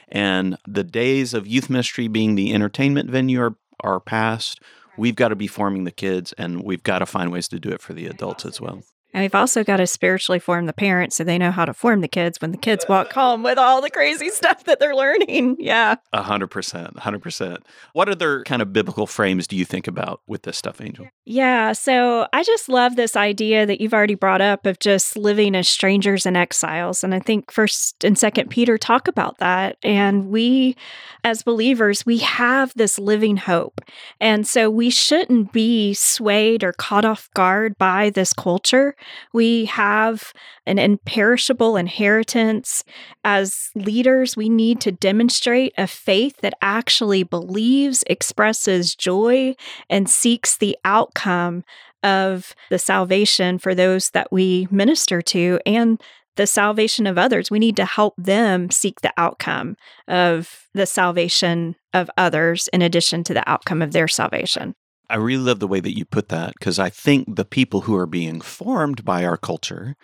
And 0.09 0.57
the 0.67 0.83
days 0.83 1.33
of 1.33 1.47
youth 1.47 1.69
ministry 1.69 2.07
being 2.07 2.35
the 2.35 2.53
entertainment 2.53 3.09
venue 3.09 3.41
are, 3.41 3.55
are 3.79 3.99
past. 3.99 4.61
We've 4.97 5.15
got 5.15 5.29
to 5.29 5.35
be 5.35 5.47
forming 5.47 5.85
the 5.85 5.91
kids 5.91 6.33
and 6.33 6.63
we've 6.63 6.83
got 6.83 6.99
to 6.99 7.05
find 7.05 7.31
ways 7.31 7.47
to 7.49 7.59
do 7.59 7.69
it 7.69 7.81
for 7.81 7.93
the 7.93 8.07
adults 8.07 8.45
as 8.45 8.59
well. 8.59 8.83
And 9.13 9.23
we've 9.23 9.35
also 9.35 9.63
got 9.63 9.77
to 9.77 9.87
spiritually 9.87 10.39
form 10.39 10.65
the 10.65 10.73
parents 10.73 11.15
so 11.15 11.23
they 11.23 11.37
know 11.37 11.51
how 11.51 11.65
to 11.65 11.73
form 11.73 12.01
the 12.01 12.07
kids 12.07 12.39
when 12.39 12.51
the 12.51 12.57
kids 12.57 12.85
walk 12.87 13.11
home 13.13 13.43
with 13.43 13.57
all 13.57 13.81
the 13.81 13.89
crazy 13.89 14.29
stuff 14.29 14.63
that 14.65 14.79
they're 14.79 14.95
learning. 14.95 15.57
Yeah. 15.59 15.95
A 16.13 16.23
hundred 16.23 16.47
percent. 16.47 16.93
A 16.95 17.01
hundred 17.01 17.21
percent. 17.21 17.65
What 17.93 18.09
other 18.09 18.43
kind 18.43 18.61
of 18.61 18.73
biblical 18.73 19.07
frames 19.07 19.47
do 19.47 19.55
you 19.55 19.65
think 19.65 19.87
about 19.87 20.21
with 20.27 20.43
this 20.43 20.57
stuff, 20.57 20.81
Angel? 20.81 21.07
Yeah. 21.25 21.73
So 21.73 22.27
I 22.33 22.43
just 22.43 22.69
love 22.69 22.95
this 22.95 23.15
idea 23.15 23.65
that 23.65 23.81
you've 23.81 23.93
already 23.93 24.15
brought 24.15 24.41
up 24.41 24.65
of 24.65 24.79
just 24.79 25.17
living 25.17 25.55
as 25.55 25.67
strangers 25.67 26.25
and 26.25 26.37
exiles. 26.37 27.03
And 27.03 27.13
I 27.13 27.19
think 27.19 27.51
first 27.51 28.03
and 28.03 28.17
second 28.17 28.49
Peter 28.49 28.77
talk 28.77 29.07
about 29.07 29.37
that. 29.39 29.77
And 29.83 30.29
we 30.29 30.75
as 31.23 31.43
believers, 31.43 32.05
we 32.05 32.17
have 32.19 32.73
this 32.75 32.97
living 32.97 33.37
hope. 33.37 33.81
And 34.19 34.47
so 34.47 34.69
we 34.69 34.89
shouldn't 34.89 35.51
be 35.51 35.93
swayed 35.93 36.63
or 36.63 36.73
caught 36.73 37.05
off 37.05 37.29
guard 37.33 37.77
by 37.77 38.09
this 38.09 38.33
culture 38.33 38.95
we 39.33 39.65
have 39.65 40.33
an 40.65 40.79
imperishable 40.79 41.75
inheritance. 41.75 42.83
As 43.23 43.69
leaders, 43.75 44.35
we 44.35 44.49
need 44.49 44.81
to 44.81 44.91
demonstrate 44.91 45.73
a 45.77 45.87
faith 45.87 46.37
that 46.41 46.53
actually 46.61 47.23
believes, 47.23 48.03
expresses 48.07 48.95
joy, 48.95 49.55
and 49.89 50.09
seeks 50.09 50.57
the 50.57 50.77
outcome 50.85 51.63
of 52.03 52.55
the 52.69 52.79
salvation 52.79 53.59
for 53.59 53.75
those 53.75 54.09
that 54.11 54.31
we 54.31 54.67
minister 54.71 55.21
to 55.21 55.59
and 55.65 56.01
the 56.35 56.47
salvation 56.47 57.05
of 57.05 57.17
others. 57.17 57.51
We 57.51 57.59
need 57.59 57.75
to 57.75 57.85
help 57.85 58.15
them 58.17 58.71
seek 58.71 59.01
the 59.01 59.13
outcome 59.17 59.75
of 60.07 60.67
the 60.73 60.85
salvation 60.85 61.75
of 61.93 62.09
others 62.17 62.69
in 62.71 62.81
addition 62.81 63.23
to 63.25 63.33
the 63.33 63.47
outcome 63.49 63.81
of 63.81 63.91
their 63.91 64.07
salvation. 64.07 64.75
I 65.11 65.15
really 65.15 65.43
love 65.43 65.59
the 65.59 65.67
way 65.67 65.81
that 65.81 65.97
you 65.97 66.05
put 66.05 66.29
that 66.29 66.53
because 66.57 66.79
I 66.79 66.89
think 66.89 67.35
the 67.35 67.45
people 67.45 67.81
who 67.81 67.95
are 67.97 68.05
being 68.05 68.39
formed 68.39 69.03
by 69.03 69.25
our 69.25 69.37
culture, 69.37 69.95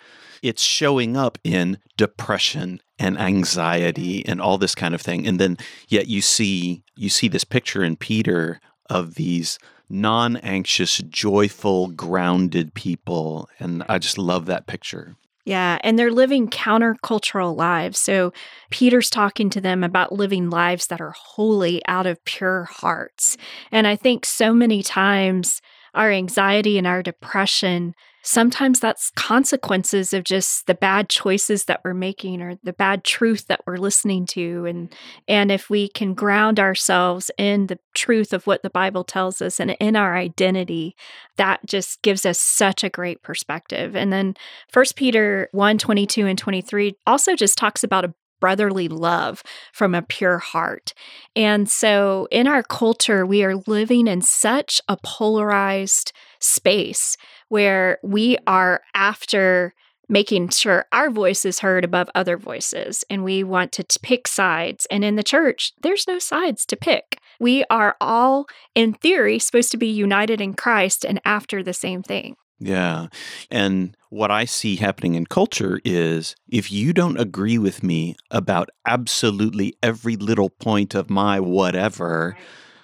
it's 0.41 0.61
showing 0.61 1.15
up 1.15 1.37
in 1.43 1.77
depression 1.95 2.81
and 2.99 3.17
anxiety 3.17 4.19
mm-hmm. 4.19 4.31
and 4.31 4.41
all 4.41 4.57
this 4.57 4.75
kind 4.75 4.93
of 4.93 5.01
thing. 5.01 5.25
And 5.25 5.39
then 5.39 5.57
yet 5.87 6.07
you 6.07 6.21
see 6.21 6.83
you 6.95 7.09
see 7.09 7.27
this 7.27 7.43
picture 7.43 7.83
in 7.83 7.95
Peter 7.95 8.59
of 8.89 9.15
these 9.15 9.59
non-anxious, 9.89 10.97
joyful, 11.09 11.87
grounded 11.87 12.73
people 12.73 13.49
and 13.59 13.83
I 13.87 13.99
just 13.99 14.17
love 14.17 14.45
that 14.47 14.67
picture. 14.67 15.15
Yeah, 15.47 15.77
and 15.81 15.97
they're 15.97 16.11
living 16.11 16.49
countercultural 16.49 17.55
lives. 17.55 17.99
So 18.01 18.33
Peter's 18.69 19.09
talking 19.09 19.49
to 19.51 19.61
them 19.61 19.81
about 19.81 20.11
living 20.11 20.49
lives 20.49 20.87
that 20.87 20.99
are 20.99 21.13
holy 21.17 21.81
out 21.87 22.05
of 22.05 22.23
pure 22.25 22.65
hearts. 22.69 23.37
And 23.71 23.87
I 23.87 23.95
think 23.95 24.25
so 24.25 24.53
many 24.53 24.83
times 24.83 25.61
our 25.93 26.11
anxiety 26.11 26.77
and 26.77 26.85
our 26.85 27.01
depression, 27.01 27.95
sometimes 28.27 28.81
that's 28.81 29.09
consequences 29.11 30.11
of 30.11 30.25
just 30.25 30.67
the 30.67 30.75
bad 30.75 31.07
choices 31.07 31.63
that 31.63 31.79
we're 31.85 31.93
making 31.93 32.41
or 32.41 32.59
the 32.61 32.73
bad 32.73 33.05
truth 33.05 33.47
that 33.47 33.61
we're 33.65 33.77
listening 33.77 34.25
to 34.25 34.65
and 34.65 34.93
and 35.29 35.49
if 35.49 35.69
we 35.69 35.87
can 35.87 36.13
ground 36.13 36.59
ourselves 36.59 37.31
in 37.37 37.67
the 37.67 37.79
truth 37.95 38.33
of 38.33 38.45
what 38.45 38.63
the 38.63 38.69
bible 38.69 39.05
tells 39.05 39.41
us 39.41 39.61
and 39.61 39.71
in 39.79 39.95
our 39.95 40.17
identity 40.17 40.93
that 41.37 41.65
just 41.65 42.01
gives 42.01 42.25
us 42.25 42.37
such 42.37 42.83
a 42.83 42.89
great 42.89 43.23
perspective 43.23 43.95
and 43.95 44.11
then 44.11 44.35
first 44.69 44.97
peter 44.97 45.47
1 45.53 45.77
22 45.77 46.27
and 46.27 46.37
23 46.37 46.95
also 47.07 47.33
just 47.33 47.57
talks 47.57 47.81
about 47.81 48.03
a 48.03 48.13
brotherly 48.39 48.87
love 48.87 49.41
from 49.73 49.95
a 49.95 50.01
pure 50.03 50.37
heart. 50.37 50.93
And 51.35 51.67
so 51.67 52.27
in 52.29 52.45
our 52.45 52.61
culture, 52.61 53.25
we 53.25 53.43
are 53.43 53.55
living 53.65 54.05
in 54.05 54.21
such 54.21 54.79
a 54.87 54.95
polarized 55.03 56.13
space 56.39 57.17
where 57.49 57.99
we 58.03 58.37
are 58.47 58.81
after 58.93 59.73
making 60.09 60.49
sure 60.49 60.85
our 60.93 61.09
voice 61.09 61.43
is 61.45 61.59
heard 61.59 61.83
above 61.83 62.09
other 62.15 62.37
voices 62.37 63.03
and 63.09 63.23
we 63.23 63.43
want 63.43 63.71
to 63.73 63.83
t- 63.83 63.99
pick 64.01 64.27
sides. 64.27 64.87
And 64.89 65.03
in 65.03 65.15
the 65.15 65.23
church 65.23 65.73
there's 65.81 66.07
no 66.07 66.19
sides 66.19 66.65
to 66.67 66.75
pick. 66.75 67.19
We 67.39 67.63
are 67.69 67.95
all 67.99 68.47
in 68.73 68.93
theory 68.93 69.39
supposed 69.39 69.71
to 69.71 69.77
be 69.77 69.87
united 69.87 70.41
in 70.41 70.53
Christ 70.53 71.05
and 71.05 71.21
after 71.25 71.61
the 71.61 71.73
same 71.73 72.03
thing. 72.03 72.35
Yeah. 72.59 73.07
And 73.51 73.95
what 74.09 74.31
I 74.31 74.45
see 74.45 74.77
happening 74.77 75.13
in 75.13 75.27
culture 75.27 75.79
is 75.85 76.35
if 76.47 76.71
you 76.71 76.91
don't 76.91 77.19
agree 77.19 77.57
with 77.57 77.83
me 77.83 78.15
about 78.31 78.69
absolutely 78.85 79.77
every 79.83 80.15
little 80.15 80.49
point 80.49 80.95
of 80.95 81.09
my 81.09 81.39
whatever, 81.39 82.35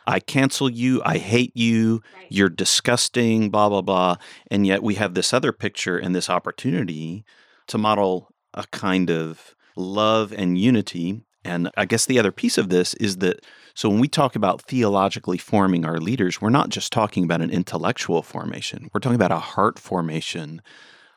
I 0.05 0.19
cancel 0.19 0.69
you, 0.69 1.01
I 1.05 1.17
hate 1.17 1.55
you, 1.55 2.01
you're 2.29 2.49
disgusting, 2.49 3.49
blah, 3.49 3.69
blah, 3.69 3.81
blah. 3.81 4.15
And 4.49 4.67
yet 4.67 4.83
we 4.83 4.95
have 4.95 5.13
this 5.13 5.33
other 5.33 5.51
picture 5.51 5.97
and 5.97 6.15
this 6.15 6.29
opportunity 6.29 7.23
to 7.67 7.77
model 7.77 8.29
a 8.53 8.65
kind 8.67 9.09
of 9.09 9.55
love 9.75 10.33
and 10.33 10.57
unity. 10.57 11.21
And 11.45 11.69
I 11.77 11.85
guess 11.85 12.05
the 12.05 12.19
other 12.19 12.31
piece 12.31 12.57
of 12.57 12.69
this 12.69 12.93
is 12.95 13.17
that 13.17 13.45
so 13.75 13.89
when 13.89 13.99
we 13.99 14.07
talk 14.07 14.35
about 14.35 14.61
theologically 14.61 15.37
forming 15.37 15.83
our 15.83 15.97
leaders, 15.97 16.39
we're 16.39 16.49
not 16.49 16.69
just 16.69 16.93
talking 16.93 17.23
about 17.23 17.41
an 17.41 17.49
intellectual 17.49 18.21
formation, 18.21 18.89
we're 18.93 18.99
talking 18.99 19.15
about 19.15 19.31
a 19.31 19.39
heart 19.39 19.79
formation. 19.79 20.61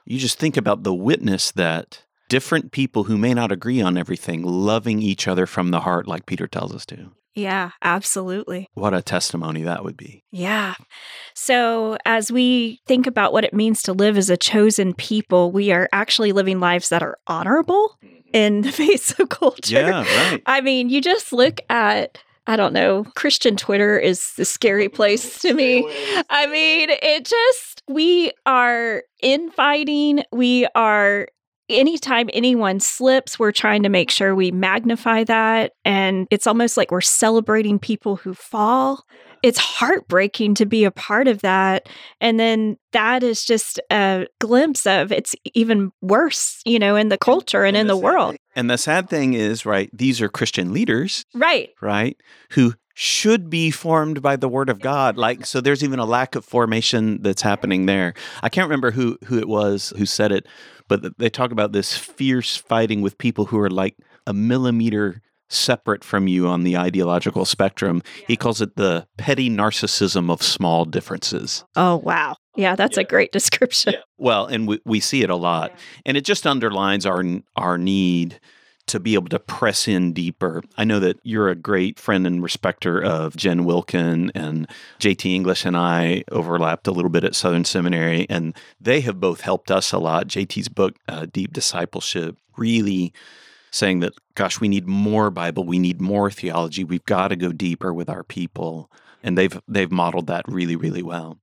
You 0.05 0.19
just 0.19 0.38
think 0.38 0.57
about 0.57 0.85
the 0.85 0.95
witness 0.95 1.50
that 1.52 2.05
different 2.28 2.71
people 2.73 3.05
who 3.05 3.19
may 3.19 3.35
not 3.35 3.52
agree 3.52 3.81
on 3.81 3.97
everything 3.97 4.43
loving 4.43 5.02
each 5.02 5.26
other 5.26 5.47
from 5.47 5.71
the 5.71 5.81
heart, 5.81 6.07
like 6.07 6.26
Peter 6.26 6.47
tells 6.47 6.75
us 6.75 6.87
to. 6.87 7.11
Yeah 7.37 7.71
absolutely 7.83 8.69
What 8.75 8.95
a 8.95 9.02
testimony 9.02 9.62
that 9.62 9.85
would 9.85 9.97
be. 9.97 10.25
Yeah. 10.31 10.75
So, 11.35 11.97
as 12.05 12.33
we 12.33 12.81
think 12.87 13.07
about 13.07 13.33
what 13.33 13.45
it 13.45 13.55
means 13.55 13.83
to 13.83 13.93
live 13.93 14.16
as 14.16 14.31
a 14.31 14.37
chosen 14.37 14.95
people, 14.95 15.52
we 15.52 15.71
are 15.73 15.88
actually 15.93 16.33
living 16.33 16.61
lives 16.61 16.88
that 16.88 17.02
are 17.02 17.19
honorable 17.26 17.97
mm-hmm. 18.05 18.16
in 18.33 18.62
the 18.62 18.73
face 18.83 19.19
of 19.19 19.28
culture. 19.28 19.75
Yeah, 19.81 20.31
right. 20.31 20.43
I 20.47 20.61
mean, 20.61 20.88
you 20.88 21.00
just 21.00 21.33
look 21.33 21.61
at, 21.71 22.19
I 22.47 22.57
don't 22.57 22.73
know, 22.73 23.05
Christian 23.14 23.57
Twitter 23.57 23.99
is 23.99 24.35
the 24.35 24.45
scary 24.45 24.88
place 24.88 25.38
to 25.40 25.55
me. 25.55 25.85
I 26.31 26.47
mean, 26.47 26.88
it 26.90 27.25
just, 27.25 27.83
we 27.88 28.33
are 28.45 29.02
infighting. 29.21 30.23
We 30.33 30.66
are, 30.75 31.28
anytime 31.68 32.30
anyone 32.32 32.80
slips, 32.80 33.38
we're 33.38 33.52
trying 33.52 33.82
to 33.82 33.88
make 33.88 34.11
sure 34.11 34.35
we 34.35 34.50
magnify 34.50 35.25
that. 35.25 35.73
And 35.85 36.26
it's 36.30 36.46
almost 36.46 36.76
like 36.76 36.90
we're 36.90 37.00
celebrating 37.00 37.78
people 37.78 38.16
who 38.16 38.35
fall. 38.35 39.04
It's 39.42 39.58
heartbreaking 39.58 40.54
to 40.56 40.66
be 40.66 40.85
a 40.85 40.90
part 40.90 41.28
of 41.28 41.42
that. 41.42 41.88
And 42.20 42.40
then 42.40 42.78
that 42.92 43.23
is 43.23 43.44
just 43.44 43.78
a 43.90 44.26
glimpse 44.40 44.87
of 44.87 45.12
it's 45.12 45.37
even 45.54 45.92
worse, 46.00 46.61
you 46.64 46.78
know, 46.78 46.96
in 46.96 47.11
the 47.11 47.18
culture 47.18 47.64
and 47.64 47.76
in 47.76 47.87
the 47.87 47.96
world. 47.96 48.37
And 48.56 48.70
the 48.70 48.78
sad 48.78 49.08
thing 49.08 49.35
is, 49.35 49.66
right, 49.66 49.90
these 49.92 50.20
are 50.23 50.28
Christian 50.28 50.73
leaders, 50.73 51.25
Right. 51.35 51.70
right, 51.82 52.16
who 52.50 52.75
should 52.99 53.50
be 53.50 53.70
formed 53.70 54.23
by 54.23 54.37
the 54.37 54.49
word 54.49 54.70
of 54.70 54.80
God. 54.80 55.18
Like 55.18 55.44
so 55.44 55.61
there's 55.61 55.85
even 55.85 55.99
a 55.99 56.06
lack 56.06 56.35
of 56.35 56.46
formation 56.46 57.20
that's 57.20 57.42
happening 57.42 57.85
there. 57.85 58.14
I 58.42 58.49
can't 58.49 58.64
remember 58.64 58.90
who 58.90 59.18
who 59.26 59.38
it 59.38 59.49
was 59.49 59.92
who 59.99 60.06
said 60.06 60.32
it, 60.32 60.46
but 60.88 61.19
they 61.19 61.28
talk 61.28 61.52
about 61.52 61.73
this 61.73 61.97
fierce 61.97 62.57
fighting 62.57 63.00
with 63.00 63.19
people 63.19 63.47
who 63.47 63.59
are 63.59 63.71
like 63.71 63.97
a 64.26 64.33
millimeter 64.33 65.23
separate 65.49 66.02
from 66.02 66.26
you 66.26 66.49
on 66.49 66.64
the 66.64 66.76
ideological 66.76 67.45
spectrum. 67.45 68.02
He 68.26 68.37
calls 68.37 68.61
it 68.61 68.76
the 68.76 69.07
petty 69.16 69.49
narcissism 69.49 70.31
of 70.31 70.43
small 70.43 70.85
differences. 70.85 71.64
Oh, 71.76 71.97
wow. 71.97 72.37
Yeah, 72.57 72.75
that's 72.75 72.97
a 72.97 73.05
great 73.05 73.33
description. 73.33 73.95
Well, 74.19 74.47
and 74.47 74.66
we, 74.66 74.81
we 74.85 75.00
see 75.00 75.23
it 75.23 75.31
a 75.31 75.37
lot. 75.37 75.73
And 76.05 76.16
it 76.16 76.25
just 76.25 76.47
underlines 76.47 77.07
our 77.07 77.23
our 77.57 77.78
need 77.78 78.40
to 78.87 79.00
be 79.00 79.14
able 79.14 79.28
to 79.28 79.38
press 79.38 79.88
in 79.88 80.12
deeper. 80.12 80.62
I 80.76 80.85
know 80.85 81.00
that 81.00 81.19
you're 81.25 81.49
a 81.49 81.57
great 81.57 81.99
friend 81.99 82.26
and 82.26 82.43
respecter 82.43 83.02
of 83.02 83.37
Jen 83.37 83.64
Wilkin 83.64 84.31
and 84.35 84.69
JT 85.00 85.35
English 85.35 85.64
and 85.64 85.76
I 85.76 86.25
overlapped 86.31 86.87
a 86.87 86.93
little 86.93 87.11
bit 87.11 87.25
at 87.25 87.35
Southern 87.35 87.64
Seminary 87.64 88.26
and 88.31 88.57
they 88.81 89.00
have 89.00 89.19
both 89.19 89.40
helped 89.40 89.71
us 89.71 89.93
a 89.93 89.99
lot. 89.99 90.28
JT's 90.28 90.69
book 90.69 90.95
uh, 91.09 91.26
Deep 91.33 91.52
Discipleship 91.52 92.37
really 92.57 93.12
saying 93.73 94.00
that 94.00 94.14
gosh, 94.35 94.61
we 94.61 94.69
need 94.69 94.87
more 94.87 95.31
Bible, 95.31 95.64
we 95.64 95.78
need 95.78 96.00
more 96.00 96.31
theology. 96.31 96.85
We've 96.85 97.05
got 97.05 97.28
to 97.28 97.37
go 97.37 97.52
deeper 97.52 97.93
with 97.93 98.09
our 98.09 98.23
people. 98.23 98.90
And 99.23 99.37
they've 99.37 99.61
they've 99.66 99.90
modeled 99.90 100.28
that 100.28 100.45
really 100.47 100.76
really 100.76 101.02
well. 101.02 101.38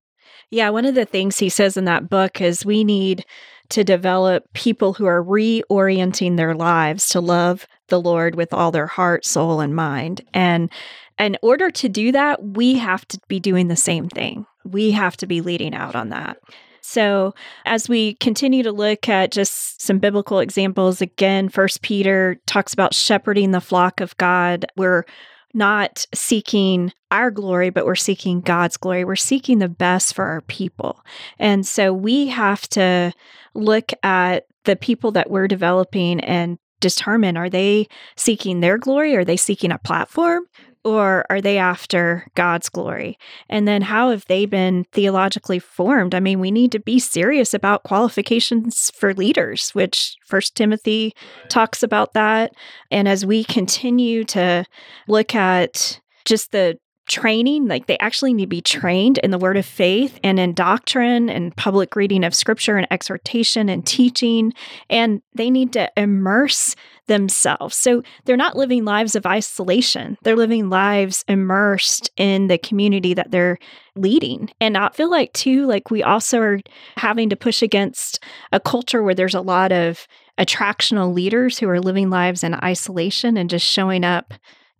Yeah, 0.49 0.69
one 0.69 0.85
of 0.85 0.95
the 0.95 1.05
things 1.05 1.39
he 1.39 1.49
says 1.49 1.77
in 1.77 1.85
that 1.85 2.09
book 2.09 2.39
is 2.39 2.65
we 2.65 2.83
need 2.83 3.25
to 3.73 3.83
develop 3.83 4.45
people 4.53 4.93
who 4.93 5.07
are 5.07 5.23
reorienting 5.23 6.37
their 6.37 6.53
lives 6.53 7.09
to 7.09 7.19
love 7.19 7.65
the 7.87 7.99
Lord 7.99 8.35
with 8.35 8.53
all 8.53 8.69
their 8.69 8.85
heart, 8.85 9.25
soul, 9.25 9.61
and 9.61 9.75
mind. 9.75 10.21
And 10.31 10.71
in 11.17 11.37
order 11.41 11.71
to 11.71 11.89
do 11.89 12.11
that, 12.11 12.43
we 12.43 12.75
have 12.75 13.07
to 13.07 13.19
be 13.27 13.39
doing 13.39 13.69
the 13.69 13.75
same 13.75 14.09
thing. 14.09 14.45
We 14.63 14.91
have 14.91 15.17
to 15.17 15.25
be 15.25 15.41
leading 15.41 15.73
out 15.73 15.95
on 15.95 16.09
that. 16.09 16.37
So, 16.81 17.33
as 17.65 17.89
we 17.89 18.13
continue 18.15 18.61
to 18.61 18.71
look 18.71 19.09
at 19.09 19.31
just 19.31 19.81
some 19.81 19.97
biblical 19.97 20.37
examples, 20.37 21.01
again, 21.01 21.49
First 21.49 21.81
Peter 21.81 22.39
talks 22.45 22.73
about 22.73 22.93
shepherding 22.93 23.51
the 23.51 23.61
flock 23.61 24.01
of 24.01 24.15
God. 24.17 24.67
We're 24.77 25.05
not 25.53 26.05
seeking 26.13 26.91
our 27.11 27.29
glory, 27.31 27.69
but 27.69 27.85
we're 27.85 27.95
seeking 27.95 28.41
God's 28.41 28.77
glory. 28.77 29.05
We're 29.05 29.15
seeking 29.15 29.59
the 29.59 29.69
best 29.69 30.15
for 30.15 30.25
our 30.25 30.41
people. 30.41 31.03
And 31.37 31.65
so 31.65 31.93
we 31.93 32.27
have 32.27 32.67
to 32.69 33.13
look 33.53 33.91
at 34.01 34.47
the 34.65 34.75
people 34.75 35.11
that 35.11 35.29
we're 35.29 35.47
developing 35.47 36.19
and 36.21 36.57
determine 36.79 37.37
are 37.37 37.49
they 37.49 37.87
seeking 38.17 38.59
their 38.59 38.77
glory? 38.77 39.15
Are 39.15 39.25
they 39.25 39.37
seeking 39.37 39.71
a 39.71 39.77
platform? 39.77 40.43
Or 40.85 41.25
are 41.29 41.39
they 41.39 41.57
after 41.57 42.27
God's 42.35 42.67
glory? 42.67 43.17
And 43.49 43.67
then 43.67 43.83
how 43.83 44.11
have 44.11 44.25
they 44.25 44.45
been 44.45 44.85
theologically 44.91 45.59
formed? 45.59 46.13
I 46.13 46.19
mean, 46.19 46.39
we 46.39 46.51
need 46.51 46.73
to 46.73 46.79
be 46.79 46.99
serious 46.99 47.53
about 47.53 47.83
qualifications 47.83 48.91
for 48.93 49.13
leaders, 49.13 49.69
which 49.71 50.17
First 50.25 50.55
Timothy 50.55 51.13
talks 51.47 51.83
about 51.83 52.13
that. 52.13 52.51
And 52.91 53.07
as 53.07 53.25
we 53.25 53.45
continue 53.45 54.25
to 54.25 54.65
look 55.07 55.33
at 55.33 56.01
just 56.25 56.51
the 56.51 56.77
training, 57.07 57.67
like 57.67 57.87
they 57.87 57.97
actually 57.99 58.33
need 58.33 58.43
to 58.43 58.47
be 58.47 58.61
trained 58.61 59.17
in 59.19 59.31
the 59.31 59.37
word 59.37 59.57
of 59.57 59.65
faith 59.65 60.19
and 60.23 60.39
in 60.39 60.53
doctrine 60.53 61.29
and 61.29 61.55
public 61.55 61.95
reading 61.95 62.23
of 62.23 62.33
scripture 62.33 62.77
and 62.77 62.87
exhortation 62.91 63.69
and 63.69 63.85
teaching. 63.85 64.53
And 64.89 65.21
they 65.35 65.49
need 65.49 65.73
to 65.73 65.91
immerse 65.97 66.75
themselves. 67.07 67.75
So 67.75 68.03
they're 68.23 68.37
not 68.37 68.55
living 68.55 68.85
lives 68.85 69.15
of 69.15 69.25
isolation, 69.25 70.17
they're 70.23 70.35
living 70.35 70.69
lives 70.69 71.25
immersed 71.27 72.09
in 72.17 72.47
the 72.47 72.57
community 72.57 73.13
that 73.13 73.31
they're 73.31 73.57
leading. 73.95 74.49
And 74.61 74.77
I 74.77 74.89
feel 74.89 75.11
like, 75.11 75.33
too, 75.33 75.65
like 75.65 75.91
we 75.91 76.01
also 76.01 76.39
are 76.39 76.59
having 76.97 77.29
to 77.29 77.35
push 77.35 77.61
against 77.61 78.23
a 78.51 78.59
culture 78.59 79.03
where 79.03 79.15
there's 79.15 79.35
a 79.35 79.41
lot 79.41 79.71
of 79.71 80.07
attractional 80.39 81.13
leaders 81.13 81.59
who 81.59 81.69
are 81.69 81.79
living 81.79 82.09
lives 82.09 82.43
in 82.43 82.55
isolation 82.55 83.37
and 83.37 83.49
just 83.49 83.65
showing 83.65 84.03
up 84.03 84.33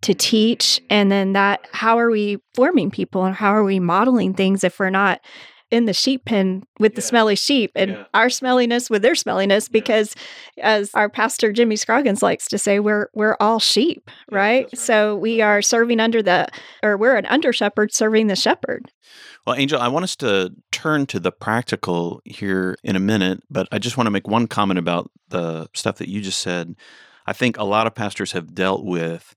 to 0.04 0.14
teach 0.14 0.80
and 0.90 1.10
then 1.10 1.32
that 1.32 1.66
how 1.72 1.98
are 1.98 2.10
we 2.10 2.38
forming 2.54 2.90
people 2.90 3.24
and 3.24 3.34
how 3.34 3.50
are 3.54 3.64
we 3.64 3.80
modeling 3.80 4.34
things 4.34 4.62
if 4.62 4.78
we're 4.78 4.90
not 4.90 5.20
in 5.70 5.86
the 5.86 5.92
sheep 5.94 6.24
pen 6.26 6.62
with 6.78 6.94
the 6.94 7.00
smelly 7.00 7.34
sheep 7.34 7.72
and 7.74 7.90
Yeah. 7.92 8.04
our 8.12 8.28
smelliness 8.28 8.90
with 8.90 9.02
their 9.02 9.14
smelliness 9.14 9.68
because 9.70 10.14
as 10.62 10.90
our 10.94 11.08
pastor 11.08 11.52
Jimmy 11.52 11.74
Scroggins 11.76 12.22
likes 12.22 12.46
to 12.48 12.58
say 12.58 12.78
we're 12.80 13.08
we're 13.14 13.36
all 13.40 13.58
sheep 13.58 14.08
Yeah, 14.30 14.38
right 14.38 14.64
right. 14.66 14.78
so 14.78 15.16
we 15.16 15.40
are 15.40 15.62
serving 15.62 16.00
under 16.00 16.22
the 16.22 16.46
or 16.82 16.96
we're 16.96 17.16
an 17.16 17.26
under 17.26 17.52
shepherd 17.52 17.92
serving 17.94 18.26
the 18.28 18.36
shepherd 18.36 18.92
Well, 19.46 19.56
Angel, 19.56 19.80
I 19.80 19.88
want 19.88 20.04
us 20.04 20.16
to 20.16 20.52
turn 20.70 21.06
to 21.06 21.18
the 21.20 21.32
practical 21.32 22.20
here 22.24 22.76
in 22.84 22.94
a 22.96 23.00
minute, 23.00 23.42
but 23.50 23.68
I 23.72 23.78
just 23.78 23.96
want 23.96 24.06
to 24.06 24.10
make 24.10 24.28
one 24.28 24.46
comment 24.48 24.78
about 24.78 25.10
the 25.28 25.68
stuff 25.74 25.96
that 25.98 26.08
you 26.08 26.20
just 26.20 26.40
said. 26.40 26.74
I 27.26 27.32
think 27.32 27.56
a 27.58 27.64
lot 27.64 27.86
of 27.86 27.94
pastors 27.94 28.32
have 28.32 28.54
dealt 28.54 28.84
with 28.84 29.34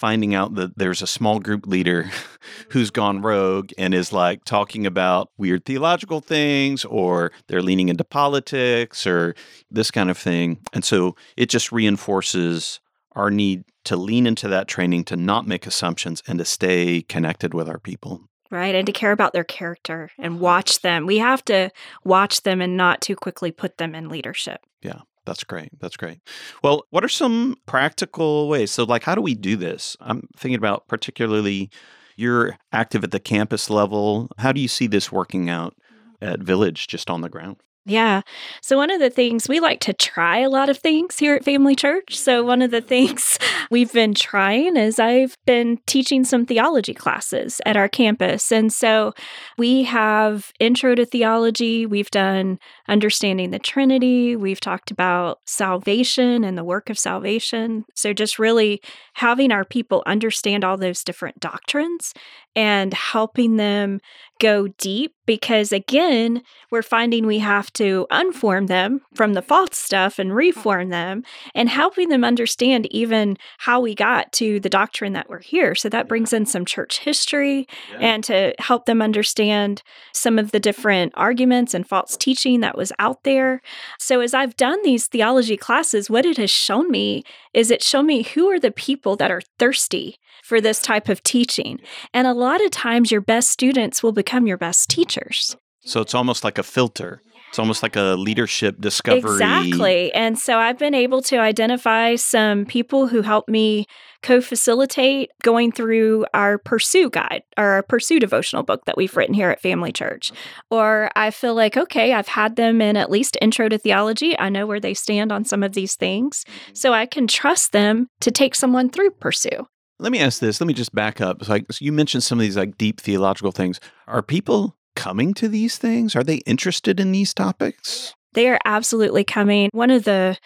finding 0.00 0.34
out 0.34 0.54
that 0.54 0.78
there's 0.78 1.02
a 1.02 1.06
small 1.06 1.38
group 1.40 1.66
leader 1.66 2.10
who's 2.70 2.90
gone 2.90 3.20
rogue 3.20 3.70
and 3.76 3.92
is 3.92 4.14
like 4.14 4.42
talking 4.44 4.86
about 4.86 5.28
weird 5.36 5.66
theological 5.66 6.20
things 6.20 6.86
or 6.86 7.30
they're 7.48 7.60
leaning 7.60 7.90
into 7.90 8.02
politics 8.02 9.06
or 9.06 9.34
this 9.70 9.90
kind 9.90 10.10
of 10.10 10.16
thing. 10.16 10.58
And 10.72 10.82
so 10.82 11.16
it 11.36 11.50
just 11.50 11.70
reinforces 11.70 12.80
our 13.12 13.30
need 13.30 13.64
to 13.84 13.96
lean 13.96 14.26
into 14.26 14.48
that 14.48 14.68
training 14.68 15.04
to 15.04 15.16
not 15.16 15.46
make 15.46 15.66
assumptions 15.66 16.22
and 16.26 16.38
to 16.38 16.46
stay 16.46 17.02
connected 17.02 17.52
with 17.52 17.68
our 17.68 17.78
people. 17.78 18.22
Right. 18.50 18.74
And 18.74 18.86
to 18.86 18.92
care 18.92 19.12
about 19.12 19.34
their 19.34 19.44
character 19.44 20.10
and 20.18 20.40
watch 20.40 20.80
them. 20.80 21.06
We 21.06 21.18
have 21.18 21.44
to 21.44 21.70
watch 22.04 22.42
them 22.42 22.62
and 22.62 22.74
not 22.74 23.02
too 23.02 23.16
quickly 23.16 23.52
put 23.52 23.76
them 23.76 23.94
in 23.94 24.08
leadership. 24.08 24.62
Yeah. 24.82 25.00
That's 25.26 25.44
great. 25.44 25.70
That's 25.80 25.96
great. 25.96 26.20
Well, 26.62 26.84
what 26.90 27.04
are 27.04 27.08
some 27.08 27.56
practical 27.66 28.48
ways? 28.48 28.70
So, 28.70 28.84
like, 28.84 29.04
how 29.04 29.14
do 29.14 29.20
we 29.20 29.34
do 29.34 29.56
this? 29.56 29.96
I'm 30.00 30.28
thinking 30.36 30.56
about 30.56 30.88
particularly 30.88 31.70
you're 32.16 32.56
active 32.72 33.04
at 33.04 33.10
the 33.10 33.20
campus 33.20 33.70
level. 33.70 34.28
How 34.38 34.52
do 34.52 34.60
you 34.60 34.68
see 34.68 34.86
this 34.86 35.12
working 35.12 35.48
out 35.48 35.74
at 36.20 36.40
Village 36.40 36.86
just 36.86 37.10
on 37.10 37.20
the 37.20 37.28
ground? 37.28 37.56
Yeah. 37.86 38.20
So, 38.60 38.76
one 38.76 38.90
of 38.90 39.00
the 39.00 39.08
things 39.08 39.48
we 39.48 39.58
like 39.58 39.80
to 39.80 39.94
try 39.94 40.40
a 40.40 40.50
lot 40.50 40.68
of 40.68 40.76
things 40.76 41.18
here 41.18 41.34
at 41.34 41.44
Family 41.44 41.74
Church. 41.74 42.16
So, 42.18 42.42
one 42.42 42.60
of 42.60 42.70
the 42.70 42.80
things 42.90 43.38
we've 43.70 43.92
been 43.92 44.12
trying 44.12 44.76
is 44.76 44.98
I've 44.98 45.34
been 45.46 45.78
teaching 45.86 46.24
some 46.24 46.44
theology 46.44 46.92
classes 46.92 47.60
at 47.64 47.78
our 47.78 47.88
campus. 47.88 48.52
And 48.52 48.70
so, 48.70 49.14
we 49.56 49.84
have 49.84 50.52
intro 50.60 50.94
to 50.94 51.06
theology, 51.06 51.86
we've 51.86 52.10
done 52.10 52.58
understanding 52.86 53.50
the 53.50 53.58
Trinity, 53.58 54.36
we've 54.36 54.60
talked 54.60 54.90
about 54.90 55.38
salvation 55.46 56.44
and 56.44 56.58
the 56.58 56.64
work 56.64 56.90
of 56.90 56.98
salvation. 56.98 57.86
So, 57.94 58.12
just 58.12 58.38
really 58.38 58.82
having 59.14 59.52
our 59.52 59.64
people 59.64 60.02
understand 60.04 60.64
all 60.64 60.76
those 60.76 61.02
different 61.02 61.40
doctrines 61.40 62.12
and 62.54 62.92
helping 62.92 63.56
them 63.56 64.00
go 64.40 64.66
deep 64.66 65.14
because 65.26 65.70
again 65.70 66.42
we're 66.72 66.82
finding 66.82 67.24
we 67.24 67.38
have 67.38 67.72
to 67.72 68.06
unform 68.10 68.66
them 68.66 69.00
from 69.14 69.34
the 69.34 69.42
false 69.42 69.76
stuff 69.76 70.18
and 70.18 70.32
mm. 70.32 70.34
reform 70.34 70.88
them 70.88 71.22
and 71.54 71.68
helping 71.68 72.08
them 72.08 72.24
understand 72.24 72.92
even 72.92 73.36
how 73.58 73.80
we 73.80 73.94
got 73.94 74.32
to 74.32 74.58
the 74.58 74.68
doctrine 74.68 75.12
that 75.12 75.28
we're 75.28 75.40
here. 75.40 75.74
So 75.74 75.88
that 75.90 76.08
brings 76.08 76.32
in 76.32 76.46
some 76.46 76.64
church 76.64 77.00
history 77.00 77.68
yeah. 77.92 77.98
and 78.00 78.24
to 78.24 78.54
help 78.58 78.86
them 78.86 79.00
understand 79.00 79.82
some 80.12 80.38
of 80.38 80.50
the 80.50 80.58
different 80.58 81.12
arguments 81.14 81.74
and 81.74 81.86
false 81.86 82.16
teaching 82.16 82.60
that 82.60 82.76
was 82.76 82.92
out 82.98 83.22
there. 83.22 83.62
So 83.98 84.20
as 84.20 84.34
i've 84.34 84.56
done 84.56 84.82
these 84.82 85.06
theology 85.06 85.56
classes 85.56 86.10
what 86.10 86.26
it 86.26 86.38
has 86.38 86.50
shown 86.50 86.90
me 86.90 87.22
is 87.52 87.70
it 87.70 87.82
shown 87.82 88.06
me 88.06 88.22
who 88.22 88.48
are 88.48 88.58
the 88.58 88.72
people 88.72 89.16
that 89.16 89.30
are 89.30 89.42
thirsty 89.58 90.16
for 90.42 90.60
this 90.60 90.80
type 90.80 91.08
of 91.08 91.22
teaching. 91.22 91.78
And 92.12 92.26
a 92.26 92.32
lot 92.32 92.64
of 92.64 92.70
times 92.70 93.10
your 93.10 93.20
best 93.20 93.50
students 93.50 94.02
will 94.02 94.12
become 94.12 94.29
your 94.46 94.56
best 94.56 94.88
teachers. 94.88 95.56
So 95.80 96.00
it's 96.00 96.14
almost 96.14 96.44
like 96.44 96.58
a 96.58 96.62
filter. 96.62 97.22
It's 97.50 97.58
almost 97.58 97.82
like 97.82 97.96
a 97.96 98.14
leadership 98.16 98.80
discovery. 98.80 99.32
Exactly. 99.32 100.12
And 100.14 100.38
so 100.38 100.56
I've 100.56 100.78
been 100.78 100.94
able 100.94 101.20
to 101.22 101.38
identify 101.38 102.14
some 102.14 102.64
people 102.64 103.08
who 103.08 103.22
help 103.22 103.48
me 103.48 103.86
co 104.22 104.40
facilitate 104.40 105.30
going 105.42 105.72
through 105.72 106.26
our 106.32 106.58
Pursue 106.58 107.10
guide, 107.10 107.42
our 107.56 107.82
Pursue 107.82 108.20
devotional 108.20 108.62
book 108.62 108.84
that 108.84 108.96
we've 108.96 109.16
written 109.16 109.34
here 109.34 109.50
at 109.50 109.60
Family 109.60 109.90
Church. 109.90 110.30
Or 110.70 111.10
I 111.16 111.32
feel 111.32 111.56
like, 111.56 111.76
okay, 111.76 112.12
I've 112.12 112.28
had 112.28 112.54
them 112.54 112.80
in 112.80 112.96
at 112.96 113.10
least 113.10 113.36
intro 113.42 113.68
to 113.68 113.78
theology. 113.78 114.38
I 114.38 114.48
know 114.48 114.64
where 114.64 114.80
they 114.80 114.94
stand 114.94 115.32
on 115.32 115.44
some 115.44 115.64
of 115.64 115.72
these 115.72 115.96
things. 115.96 116.44
Mm-hmm. 116.44 116.74
So 116.74 116.92
I 116.92 117.06
can 117.06 117.26
trust 117.26 117.72
them 117.72 118.06
to 118.20 118.30
take 118.30 118.54
someone 118.54 118.90
through 118.90 119.10
Pursue. 119.12 119.66
Let 120.00 120.12
me 120.12 120.18
ask 120.18 120.40
this. 120.40 120.60
Let 120.60 120.66
me 120.66 120.74
just 120.74 120.94
back 120.94 121.20
up. 121.20 121.48
like 121.48 121.70
so 121.70 121.84
you 121.84 121.92
mentioned 121.92 122.22
some 122.22 122.38
of 122.38 122.42
these 122.42 122.56
like 122.56 122.78
deep 122.78 123.00
theological 123.00 123.52
things. 123.52 123.80
Are 124.06 124.22
people 124.22 124.76
coming 124.96 125.34
to 125.34 125.48
these 125.48 125.78
things? 125.78 126.16
Are 126.16 126.24
they 126.24 126.36
interested 126.38 126.98
in 126.98 127.12
these 127.12 127.34
topics? 127.34 128.14
They 128.32 128.48
are 128.48 128.58
absolutely 128.64 129.24
coming. 129.24 129.68
One 129.72 129.90
of 129.90 130.04
the 130.04 130.38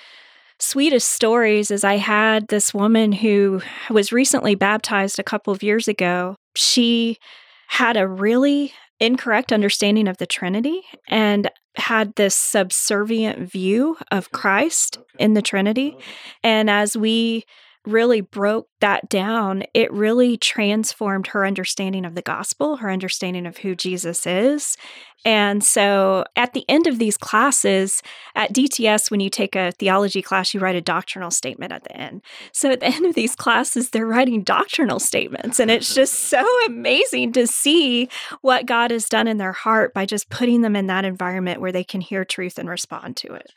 sweetest 0.59 1.09
stories 1.09 1.71
is 1.71 1.85
I 1.85 1.97
had 1.97 2.49
this 2.49 2.73
woman 2.75 3.13
who 3.13 3.61
was 3.91 4.13
recently 4.13 4.55
baptized 4.55 5.19
a 5.19 5.25
couple 5.25 5.53
of 5.53 5.63
years 5.63 5.89
ago. 5.89 6.37
She 6.57 7.19
had 7.69 7.97
a 7.97 8.09
really 8.09 8.73
incorrect 9.01 9.53
understanding 9.53 10.09
of 10.09 10.19
the 10.19 10.27
Trinity 10.27 10.83
and 11.09 11.51
had 11.77 12.15
this 12.15 12.35
subservient 12.35 13.51
view 13.51 13.97
of 14.11 14.31
Christ 14.31 14.99
in 15.19 15.35
the 15.35 15.43
Trinity. 15.43 15.97
And 16.43 16.71
as 16.71 16.97
we 16.97 17.45
really 17.87 18.21
broke 18.21 18.69
that 18.81 19.09
down, 19.09 19.65
it 19.75 19.93
really 19.93 20.37
transformed 20.37 21.29
her 21.29 21.47
understanding 21.47 22.05
of 22.05 22.15
the 22.15 22.23
gospel, 22.23 22.77
her 22.77 22.91
understanding 22.91 23.47
of 23.47 23.59
who 23.59 23.75
Jesus 23.75 24.27
is. 24.27 24.77
And 25.25 25.65
so 25.65 26.25
at 26.37 26.53
the 26.53 26.65
end 26.69 26.87
of 26.87 26.99
these 26.99 27.17
classes 27.17 28.03
at 28.35 28.53
DTS, 28.53 29.11
when 29.11 29.21
you 29.21 29.31
take 29.31 29.57
a 29.57 29.73
theology 29.73 30.21
class, 30.21 30.53
you 30.53 30.61
write 30.61 30.77
a 30.77 30.83
doctrinal 30.83 31.31
statement 31.31 31.73
at 31.73 31.85
the 31.85 31.97
end. 31.97 32.23
So 32.53 32.71
at 32.71 32.81
the 32.81 32.87
end 32.87 33.07
of 33.07 33.15
these 33.15 33.35
classes, 33.35 33.91
they're 33.91 34.07
writing 34.07 34.43
doctrinal 34.43 35.01
statements. 35.01 35.59
And 35.59 35.71
it's 35.71 35.95
just 35.95 36.15
so 36.15 36.47
amazing 36.67 37.33
to 37.33 37.47
see 37.47 38.11
what 38.43 38.67
God 38.67 38.91
has 38.91 39.09
done 39.09 39.27
in 39.27 39.39
their 39.39 39.53
heart 39.53 39.95
by 39.95 40.05
just 40.05 40.29
putting 40.29 40.61
them 40.61 40.77
in 40.77 40.89
that 40.89 41.07
environment 41.07 41.61
where 41.61 41.73
they 41.73 41.85
can 41.85 42.03
hear 42.03 42.25
truth 42.27 42.59
and 42.59 42.69
respond 42.69 43.17
to 43.19 43.33
it. 43.33 43.51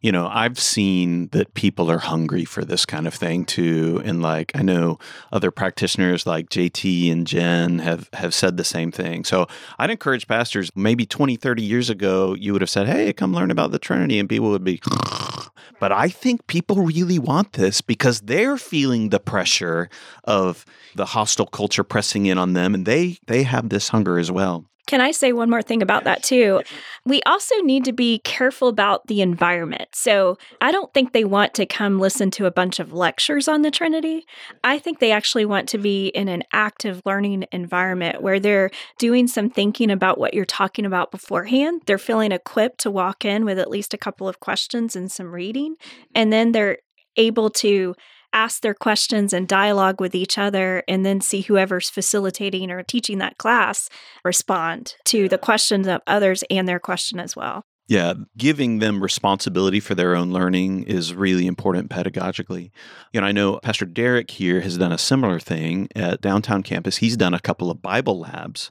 You 0.00 0.12
know, 0.12 0.26
I've 0.26 0.58
seen 0.58 1.28
that 1.28 1.52
people 1.52 1.90
are 1.90 1.98
hungry 1.98 2.46
for 2.46 2.64
this 2.64 2.86
kind 2.86 3.06
of 3.06 3.14
thing 3.14 3.44
too. 3.44 3.69
And 4.04 4.22
like, 4.22 4.52
I 4.54 4.62
know 4.62 4.98
other 5.32 5.50
practitioners 5.50 6.26
like 6.26 6.48
JT 6.50 7.10
and 7.10 7.26
Jen 7.26 7.78
have, 7.80 8.08
have 8.12 8.34
said 8.34 8.56
the 8.56 8.64
same 8.64 8.92
thing. 8.92 9.24
So 9.24 9.46
I'd 9.78 9.90
encourage 9.90 10.26
pastors, 10.26 10.70
maybe 10.74 11.06
20, 11.06 11.36
30 11.36 11.62
years 11.62 11.90
ago, 11.90 12.34
you 12.34 12.52
would 12.52 12.62
have 12.62 12.70
said, 12.70 12.86
hey, 12.86 13.12
come 13.12 13.34
learn 13.34 13.50
about 13.50 13.70
the 13.70 13.78
Trinity. 13.78 14.18
And 14.18 14.28
people 14.28 14.50
would 14.50 14.64
be, 14.64 14.80
but 15.80 15.92
I 15.92 16.08
think 16.08 16.46
people 16.46 16.76
really 16.76 17.18
want 17.18 17.54
this 17.54 17.80
because 17.80 18.20
they're 18.20 18.56
feeling 18.56 19.10
the 19.10 19.20
pressure 19.20 19.88
of 20.24 20.64
the 20.94 21.06
hostile 21.06 21.46
culture 21.46 21.84
pressing 21.84 22.26
in 22.26 22.38
on 22.38 22.52
them 22.52 22.74
and 22.74 22.86
they 22.86 23.18
they 23.26 23.42
have 23.44 23.68
this 23.68 23.88
hunger 23.88 24.18
as 24.18 24.30
well. 24.30 24.64
Can 24.90 25.00
I 25.00 25.12
say 25.12 25.32
one 25.32 25.48
more 25.48 25.62
thing 25.62 25.82
about 25.82 26.02
that 26.02 26.24
too? 26.24 26.62
We 27.04 27.22
also 27.22 27.54
need 27.62 27.84
to 27.84 27.92
be 27.92 28.18
careful 28.24 28.66
about 28.66 29.06
the 29.06 29.20
environment. 29.20 29.90
So 29.92 30.36
I 30.60 30.72
don't 30.72 30.92
think 30.92 31.12
they 31.12 31.24
want 31.24 31.54
to 31.54 31.64
come 31.64 32.00
listen 32.00 32.28
to 32.32 32.46
a 32.46 32.50
bunch 32.50 32.80
of 32.80 32.92
lectures 32.92 33.46
on 33.46 33.62
the 33.62 33.70
Trinity. 33.70 34.26
I 34.64 34.80
think 34.80 34.98
they 34.98 35.12
actually 35.12 35.44
want 35.44 35.68
to 35.68 35.78
be 35.78 36.08
in 36.08 36.26
an 36.26 36.42
active 36.52 37.02
learning 37.04 37.46
environment 37.52 38.20
where 38.20 38.40
they're 38.40 38.72
doing 38.98 39.28
some 39.28 39.48
thinking 39.48 39.92
about 39.92 40.18
what 40.18 40.34
you're 40.34 40.44
talking 40.44 40.84
about 40.84 41.12
beforehand. 41.12 41.82
They're 41.86 41.96
feeling 41.96 42.32
equipped 42.32 42.80
to 42.80 42.90
walk 42.90 43.24
in 43.24 43.44
with 43.44 43.60
at 43.60 43.70
least 43.70 43.94
a 43.94 43.98
couple 43.98 44.28
of 44.28 44.40
questions 44.40 44.96
and 44.96 45.08
some 45.08 45.32
reading. 45.32 45.76
Mm-hmm. 45.76 46.04
And 46.16 46.32
then 46.32 46.50
they're 46.50 46.78
able 47.16 47.50
to 47.50 47.94
ask 48.32 48.62
their 48.62 48.74
questions 48.74 49.32
and 49.32 49.48
dialogue 49.48 50.00
with 50.00 50.14
each 50.14 50.38
other 50.38 50.82
and 50.88 51.04
then 51.04 51.20
see 51.20 51.42
whoever's 51.42 51.90
facilitating 51.90 52.70
or 52.70 52.82
teaching 52.82 53.18
that 53.18 53.38
class 53.38 53.88
respond 54.24 54.94
to 55.04 55.28
the 55.28 55.38
questions 55.38 55.86
of 55.86 56.00
others 56.06 56.44
and 56.50 56.68
their 56.68 56.78
question 56.78 57.18
as 57.20 57.34
well. 57.36 57.64
Yeah, 57.90 58.14
giving 58.36 58.78
them 58.78 59.02
responsibility 59.02 59.80
for 59.80 59.96
their 59.96 60.14
own 60.14 60.30
learning 60.30 60.84
is 60.84 61.12
really 61.12 61.48
important 61.48 61.90
pedagogically. 61.90 62.70
You 63.12 63.20
know, 63.20 63.26
I 63.26 63.32
know 63.32 63.58
Pastor 63.58 63.84
Derek 63.84 64.30
here 64.30 64.60
has 64.60 64.78
done 64.78 64.92
a 64.92 64.98
similar 64.98 65.40
thing 65.40 65.88
at 65.96 66.20
downtown 66.20 66.62
campus. 66.62 66.98
He's 66.98 67.16
done 67.16 67.34
a 67.34 67.40
couple 67.40 67.68
of 67.68 67.82
Bible 67.82 68.20
labs. 68.20 68.70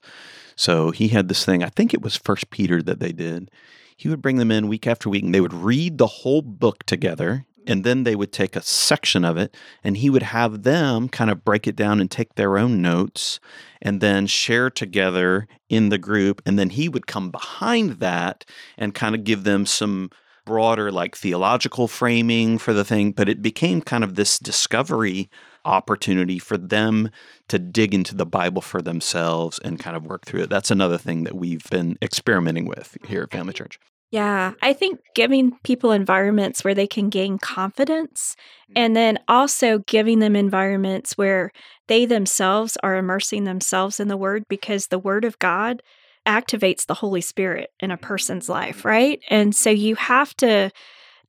So 0.55 0.91
he 0.91 1.09
had 1.09 1.27
this 1.27 1.43
thing, 1.43 1.63
I 1.63 1.69
think 1.69 1.93
it 1.93 2.01
was 2.01 2.15
First 2.15 2.49
Peter 2.49 2.81
that 2.81 3.01
they 3.01 3.11
did. 3.11 3.51
He 3.97 4.07
would 4.07 4.21
bring 4.21 4.37
them 4.37 4.51
in 4.51 4.69
week 4.69 4.87
after 4.87 5.09
week 5.09 5.25
and 5.25 5.35
they 5.35 5.41
would 5.41 5.53
read 5.53 5.97
the 5.97 6.07
whole 6.07 6.41
book 6.41 6.85
together 6.85 7.45
and 7.67 7.83
then 7.83 8.03
they 8.03 8.15
would 8.15 8.31
take 8.31 8.55
a 8.55 8.61
section 8.61 9.23
of 9.23 9.37
it 9.37 9.55
and 9.83 9.97
he 9.97 10.09
would 10.09 10.23
have 10.23 10.63
them 10.63 11.09
kind 11.09 11.29
of 11.29 11.43
break 11.43 11.67
it 11.67 11.75
down 11.75 11.99
and 11.99 12.09
take 12.09 12.35
their 12.35 12.57
own 12.57 12.81
notes 12.81 13.39
and 13.81 14.01
then 14.01 14.27
share 14.27 14.69
together 14.69 15.47
in 15.69 15.89
the 15.89 15.97
group 15.97 16.41
and 16.45 16.57
then 16.57 16.69
he 16.69 16.89
would 16.89 17.07
come 17.07 17.31
behind 17.31 17.99
that 17.99 18.45
and 18.77 18.95
kind 18.95 19.15
of 19.15 19.23
give 19.23 19.43
them 19.43 19.65
some 19.65 20.09
broader 20.45 20.91
like 20.91 21.15
theological 21.15 21.87
framing 21.87 22.57
for 22.57 22.73
the 22.73 22.83
thing 22.83 23.11
but 23.11 23.29
it 23.29 23.41
became 23.41 23.81
kind 23.81 24.03
of 24.03 24.15
this 24.15 24.39
discovery 24.39 25.29
opportunity 25.65 26.39
for 26.39 26.57
them 26.57 27.09
to 27.47 27.59
dig 27.59 27.93
into 27.93 28.15
the 28.15 28.25
bible 28.25 28.61
for 28.61 28.81
themselves 28.81 29.59
and 29.63 29.79
kind 29.79 29.95
of 29.95 30.05
work 30.05 30.25
through 30.25 30.41
it. 30.41 30.49
That's 30.49 30.71
another 30.71 30.97
thing 30.97 31.23
that 31.25 31.35
we've 31.35 31.69
been 31.69 31.97
experimenting 32.01 32.65
with 32.65 32.97
here 33.05 33.23
at 33.23 33.31
family 33.31 33.53
church 33.53 33.79
yeah, 34.11 34.53
I 34.61 34.73
think 34.73 34.99
giving 35.13 35.57
people 35.63 35.91
environments 35.91 36.63
where 36.63 36.73
they 36.73 36.87
can 36.87 37.09
gain 37.09 37.37
confidence 37.37 38.35
mm-hmm. 38.63 38.73
and 38.75 38.95
then 38.95 39.19
also 39.27 39.79
giving 39.79 40.19
them 40.19 40.35
environments 40.35 41.17
where 41.17 41.51
they 41.87 42.05
themselves 42.05 42.75
are 42.81 42.95
immersing 42.95 43.43
themselves 43.43 43.99
in 43.99 44.07
the 44.07 44.17
word 44.17 44.45
because 44.49 44.87
the 44.87 44.99
word 44.99 45.25
of 45.25 45.37
God 45.37 45.83
activates 46.27 46.85
the 46.85 46.95
Holy 46.95 47.21
Spirit 47.21 47.69
in 47.79 47.91
a 47.91 47.97
person's 47.97 48.49
life, 48.49 48.79
mm-hmm. 48.79 48.87
right? 48.87 49.19
And 49.29 49.55
so 49.55 49.69
you 49.69 49.95
have 49.95 50.35
to 50.37 50.71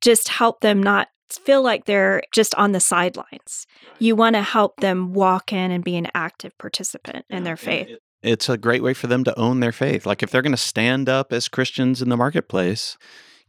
just 0.01 0.29
help 0.29 0.61
them 0.61 0.81
not 0.81 1.07
feel 1.29 1.61
like 1.61 1.85
they're 1.85 2.23
just 2.31 2.55
on 2.55 2.71
the 2.71 2.79
sidelines. 2.79 3.67
You 3.99 4.15
want 4.15 4.35
to 4.35 4.41
help 4.41 4.77
them 4.77 5.13
walk 5.13 5.53
in 5.53 5.71
and 5.71 5.83
be 5.83 5.95
an 5.97 6.07
active 6.13 6.57
participant 6.57 7.25
in 7.29 7.43
their 7.43 7.55
faith. 7.57 7.89
It's 8.23 8.49
a 8.49 8.57
great 8.57 8.83
way 8.83 8.93
for 8.93 9.07
them 9.07 9.23
to 9.23 9.39
own 9.39 9.59
their 9.59 9.71
faith. 9.71 10.05
Like 10.05 10.21
if 10.21 10.29
they're 10.29 10.41
going 10.41 10.51
to 10.51 10.57
stand 10.57 11.09
up 11.09 11.33
as 11.33 11.47
Christians 11.47 12.01
in 12.01 12.09
the 12.09 12.17
marketplace, 12.17 12.97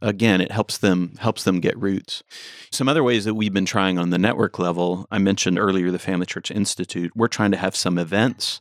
again 0.01 0.41
it 0.41 0.51
helps 0.51 0.77
them 0.77 1.13
helps 1.19 1.45
them 1.45 1.61
get 1.61 1.77
roots 1.77 2.23
some 2.71 2.89
other 2.89 3.03
ways 3.03 3.23
that 3.23 3.35
we've 3.35 3.53
been 3.53 3.65
trying 3.65 3.97
on 3.97 4.09
the 4.09 4.17
network 4.17 4.59
level 4.59 5.07
i 5.09 5.17
mentioned 5.17 5.57
earlier 5.57 5.91
the 5.91 5.97
family 5.97 6.25
church 6.25 6.51
institute 6.51 7.09
we're 7.15 7.29
trying 7.29 7.51
to 7.51 7.57
have 7.57 7.73
some 7.73 7.97
events 7.97 8.59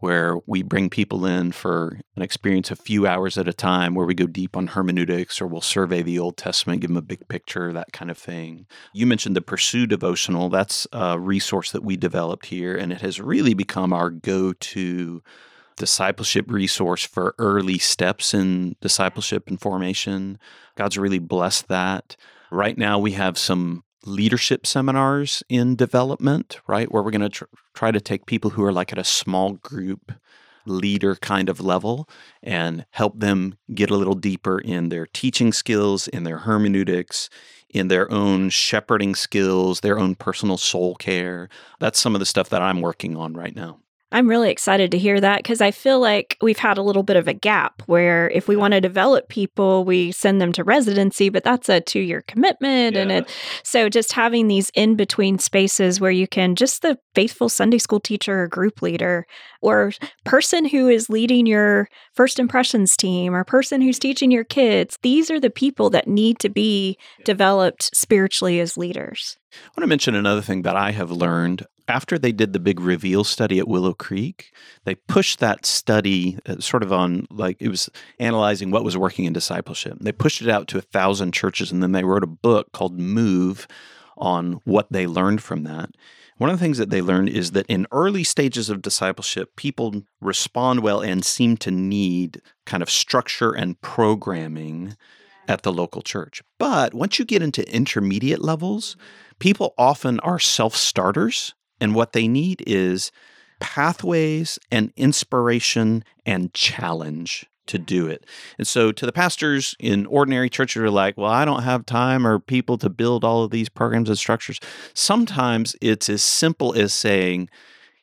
where 0.00 0.38
we 0.46 0.62
bring 0.62 0.88
people 0.88 1.26
in 1.26 1.52
for 1.52 2.00
an 2.16 2.22
experience 2.22 2.70
a 2.70 2.76
few 2.76 3.06
hours 3.06 3.36
at 3.36 3.46
a 3.46 3.52
time 3.52 3.94
where 3.94 4.06
we 4.06 4.14
go 4.14 4.26
deep 4.26 4.56
on 4.56 4.68
hermeneutics 4.68 5.40
or 5.40 5.46
we'll 5.46 5.60
survey 5.60 6.00
the 6.00 6.18
Old 6.18 6.38
Testament, 6.38 6.80
give 6.80 6.88
them 6.88 6.96
a 6.96 7.02
big 7.02 7.28
picture, 7.28 7.72
that 7.72 7.92
kind 7.92 8.10
of 8.10 8.16
thing. 8.16 8.66
You 8.94 9.06
mentioned 9.06 9.36
the 9.36 9.42
Pursue 9.42 9.86
devotional. 9.86 10.48
That's 10.48 10.86
a 10.92 11.20
resource 11.20 11.70
that 11.72 11.84
we 11.84 11.98
developed 11.98 12.46
here, 12.46 12.74
and 12.76 12.92
it 12.92 13.02
has 13.02 13.20
really 13.20 13.52
become 13.52 13.92
our 13.92 14.08
go 14.08 14.54
to 14.54 15.22
discipleship 15.80 16.50
resource 16.50 17.04
for 17.04 17.34
early 17.38 17.78
steps 17.78 18.34
in 18.34 18.76
discipleship 18.82 19.48
and 19.48 19.58
formation. 19.58 20.38
God's 20.76 20.98
really 20.98 21.18
blessed 21.18 21.68
that. 21.68 22.16
Right 22.50 22.76
now, 22.76 22.98
we 22.98 23.12
have 23.12 23.38
some 23.38 23.82
leadership 24.04 24.66
seminars 24.66 25.42
in 25.48 25.76
development, 25.76 26.60
right? 26.66 26.92
Where 26.92 27.02
we're 27.02 27.10
going 27.10 27.22
to 27.22 27.30
tr- 27.30 27.44
try 27.72 27.90
to 27.92 28.00
take 28.00 28.26
people 28.26 28.50
who 28.50 28.62
are 28.62 28.72
like 28.72 28.92
at 28.92 28.98
a 28.98 29.04
small 29.04 29.54
group 29.54 30.12
leader 30.66 31.16
kind 31.16 31.48
of 31.48 31.60
level 31.60 32.06
and 32.42 32.84
help 32.90 33.18
them 33.18 33.56
get 33.74 33.88
a 33.90 33.96
little 33.96 34.14
deeper 34.14 34.58
in 34.58 34.90
their 34.90 35.06
teaching 35.06 35.50
skills, 35.50 36.08
in 36.08 36.24
their 36.24 36.38
hermeneutics, 36.38 37.30
in 37.70 37.88
their 37.88 38.12
own 38.12 38.50
shepherding 38.50 39.14
skills, 39.14 39.80
their 39.80 39.98
own 39.98 40.14
personal 40.14 40.58
soul 40.58 40.94
care. 40.96 41.48
That's 41.78 41.98
some 41.98 42.14
of 42.14 42.18
the 42.18 42.26
stuff 42.26 42.50
that 42.50 42.60
I'm 42.60 42.82
working 42.82 43.16
on 43.16 43.32
right 43.32 43.56
now. 43.56 43.78
I'm 44.12 44.28
really 44.28 44.50
excited 44.50 44.90
to 44.90 44.98
hear 44.98 45.20
that 45.20 45.38
because 45.38 45.60
I 45.60 45.70
feel 45.70 46.00
like 46.00 46.36
we've 46.40 46.58
had 46.58 46.78
a 46.78 46.82
little 46.82 47.04
bit 47.04 47.16
of 47.16 47.28
a 47.28 47.32
gap 47.32 47.82
where 47.86 48.28
if 48.30 48.48
we 48.48 48.56
want 48.56 48.72
to 48.72 48.80
develop 48.80 49.28
people, 49.28 49.84
we 49.84 50.10
send 50.10 50.40
them 50.40 50.52
to 50.54 50.64
residency, 50.64 51.28
but 51.28 51.44
that's 51.44 51.68
a 51.68 51.80
two 51.80 52.00
year 52.00 52.22
commitment. 52.26 52.96
Yeah. 52.96 53.02
And 53.02 53.12
it, 53.12 53.30
so 53.62 53.88
just 53.88 54.12
having 54.12 54.48
these 54.48 54.70
in 54.74 54.96
between 54.96 55.38
spaces 55.38 56.00
where 56.00 56.10
you 56.10 56.26
can 56.26 56.56
just 56.56 56.82
the 56.82 56.98
faithful 57.14 57.48
Sunday 57.48 57.78
school 57.78 58.00
teacher 58.00 58.42
or 58.42 58.48
group 58.48 58.82
leader 58.82 59.26
or 59.60 59.92
person 60.24 60.64
who 60.64 60.88
is 60.88 61.08
leading 61.08 61.46
your 61.46 61.88
first 62.14 62.40
impressions 62.40 62.96
team 62.96 63.34
or 63.34 63.44
person 63.44 63.80
who's 63.80 63.98
teaching 63.98 64.32
your 64.32 64.44
kids, 64.44 64.98
these 65.02 65.30
are 65.30 65.38
the 65.38 65.50
people 65.50 65.88
that 65.90 66.08
need 66.08 66.40
to 66.40 66.48
be 66.48 66.98
developed 67.24 67.94
spiritually 67.94 68.58
as 68.58 68.76
leaders. 68.76 69.36
I 69.52 69.68
want 69.68 69.84
to 69.84 69.86
mention 69.86 70.14
another 70.14 70.42
thing 70.42 70.62
that 70.62 70.76
I 70.76 70.92
have 70.92 71.10
learned 71.10 71.66
after 71.90 72.18
they 72.18 72.32
did 72.32 72.52
the 72.52 72.60
big 72.60 72.80
reveal 72.80 73.24
study 73.24 73.58
at 73.58 73.68
Willow 73.68 73.92
Creek, 73.92 74.54
they 74.84 74.94
pushed 74.94 75.40
that 75.40 75.66
study 75.66 76.38
uh, 76.46 76.60
sort 76.60 76.82
of 76.82 76.92
on 76.92 77.26
like 77.30 77.56
it 77.60 77.68
was 77.68 77.90
analyzing 78.18 78.70
what 78.70 78.84
was 78.84 78.96
working 78.96 79.24
in 79.24 79.32
discipleship. 79.32 79.98
They 80.00 80.12
pushed 80.12 80.40
it 80.40 80.48
out 80.48 80.68
to 80.68 80.78
a 80.78 80.82
thousand 80.82 81.32
churches, 81.32 81.72
and 81.72 81.82
then 81.82 81.92
they 81.92 82.04
wrote 82.04 82.22
a 82.22 82.28
book 82.28 82.72
called 82.72 82.98
Move 82.98 83.66
on 84.16 84.60
what 84.64 84.90
they 84.90 85.06
learned 85.06 85.42
from 85.42 85.64
that. 85.64 85.90
One 86.38 86.48
of 86.48 86.58
the 86.58 86.64
things 86.64 86.78
that 86.78 86.90
they 86.90 87.02
learned 87.02 87.28
is 87.28 87.50
that 87.50 87.66
in 87.66 87.86
early 87.92 88.24
stages 88.24 88.70
of 88.70 88.80
discipleship, 88.80 89.56
people 89.56 90.04
respond 90.20 90.80
well 90.80 91.00
and 91.00 91.24
seem 91.24 91.56
to 91.58 91.70
need 91.70 92.40
kind 92.64 92.82
of 92.82 92.88
structure 92.88 93.52
and 93.52 93.78
programming 93.82 94.96
at 95.48 95.62
the 95.62 95.72
local 95.72 96.00
church. 96.00 96.42
But 96.58 96.94
once 96.94 97.18
you 97.18 97.24
get 97.24 97.42
into 97.42 97.70
intermediate 97.70 98.40
levels, 98.40 98.96
people 99.38 99.74
often 99.76 100.20
are 100.20 100.38
self 100.38 100.76
starters 100.76 101.54
and 101.80 101.94
what 101.94 102.12
they 102.12 102.28
need 102.28 102.62
is 102.66 103.10
pathways 103.60 104.58
and 104.70 104.92
inspiration 104.96 106.04
and 106.24 106.52
challenge 106.54 107.46
to 107.66 107.78
do 107.78 108.06
mm. 108.06 108.10
it. 108.10 108.26
And 108.58 108.66
so 108.66 108.90
to 108.92 109.06
the 109.06 109.12
pastors 109.12 109.74
in 109.78 110.06
ordinary 110.06 110.50
churches 110.50 110.80
who 110.80 110.86
are 110.86 110.90
like, 110.90 111.16
well, 111.16 111.30
I 111.30 111.44
don't 111.44 111.62
have 111.62 111.86
time 111.86 112.26
or 112.26 112.38
people 112.38 112.78
to 112.78 112.90
build 112.90 113.24
all 113.24 113.44
of 113.44 113.50
these 113.50 113.68
programs 113.68 114.08
and 114.08 114.18
structures. 114.18 114.60
Sometimes 114.94 115.76
it's 115.80 116.08
as 116.08 116.22
simple 116.22 116.74
as 116.74 116.92
saying, 116.92 117.48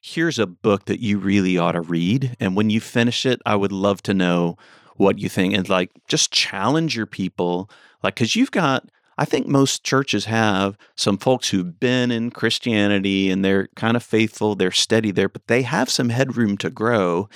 here's 0.01 0.39
a 0.39 0.47
book 0.47 0.85
that 0.85 1.01
you 1.01 1.17
really 1.17 1.57
ought 1.57 1.73
to 1.73 1.81
read. 1.81 2.35
And 2.39 2.55
when 2.55 2.69
you 2.69 2.79
finish 2.79 3.25
it, 3.25 3.41
I 3.45 3.55
would 3.55 3.73
love 3.73 4.01
to 4.03 4.13
know 4.13 4.57
what 4.95 5.19
you 5.19 5.27
think. 5.27 5.53
And 5.53 5.67
like, 5.67 5.91
just 6.07 6.31
challenge 6.31 6.95
your 6.95 7.05
people. 7.05 7.69
Like, 8.03 8.15
because 8.15 8.35
you've 8.35 8.51
got 8.51 8.89
I 9.17 9.25
think 9.25 9.47
most 9.47 9.83
churches 9.83 10.25
have 10.25 10.77
some 10.95 11.17
folks 11.17 11.49
who've 11.49 11.79
been 11.79 12.11
in 12.11 12.29
Christianity 12.29 13.31
and 13.31 13.43
they're 13.43 13.67
kind 13.75 13.97
of 13.97 14.03
faithful, 14.03 14.55
they're 14.55 14.71
steady 14.71 15.11
there, 15.11 15.29
but 15.29 15.47
they 15.47 15.63
have 15.63 15.89
some 15.89 16.09
headroom 16.09 16.57
to 16.57 16.69
grow. 16.69 17.27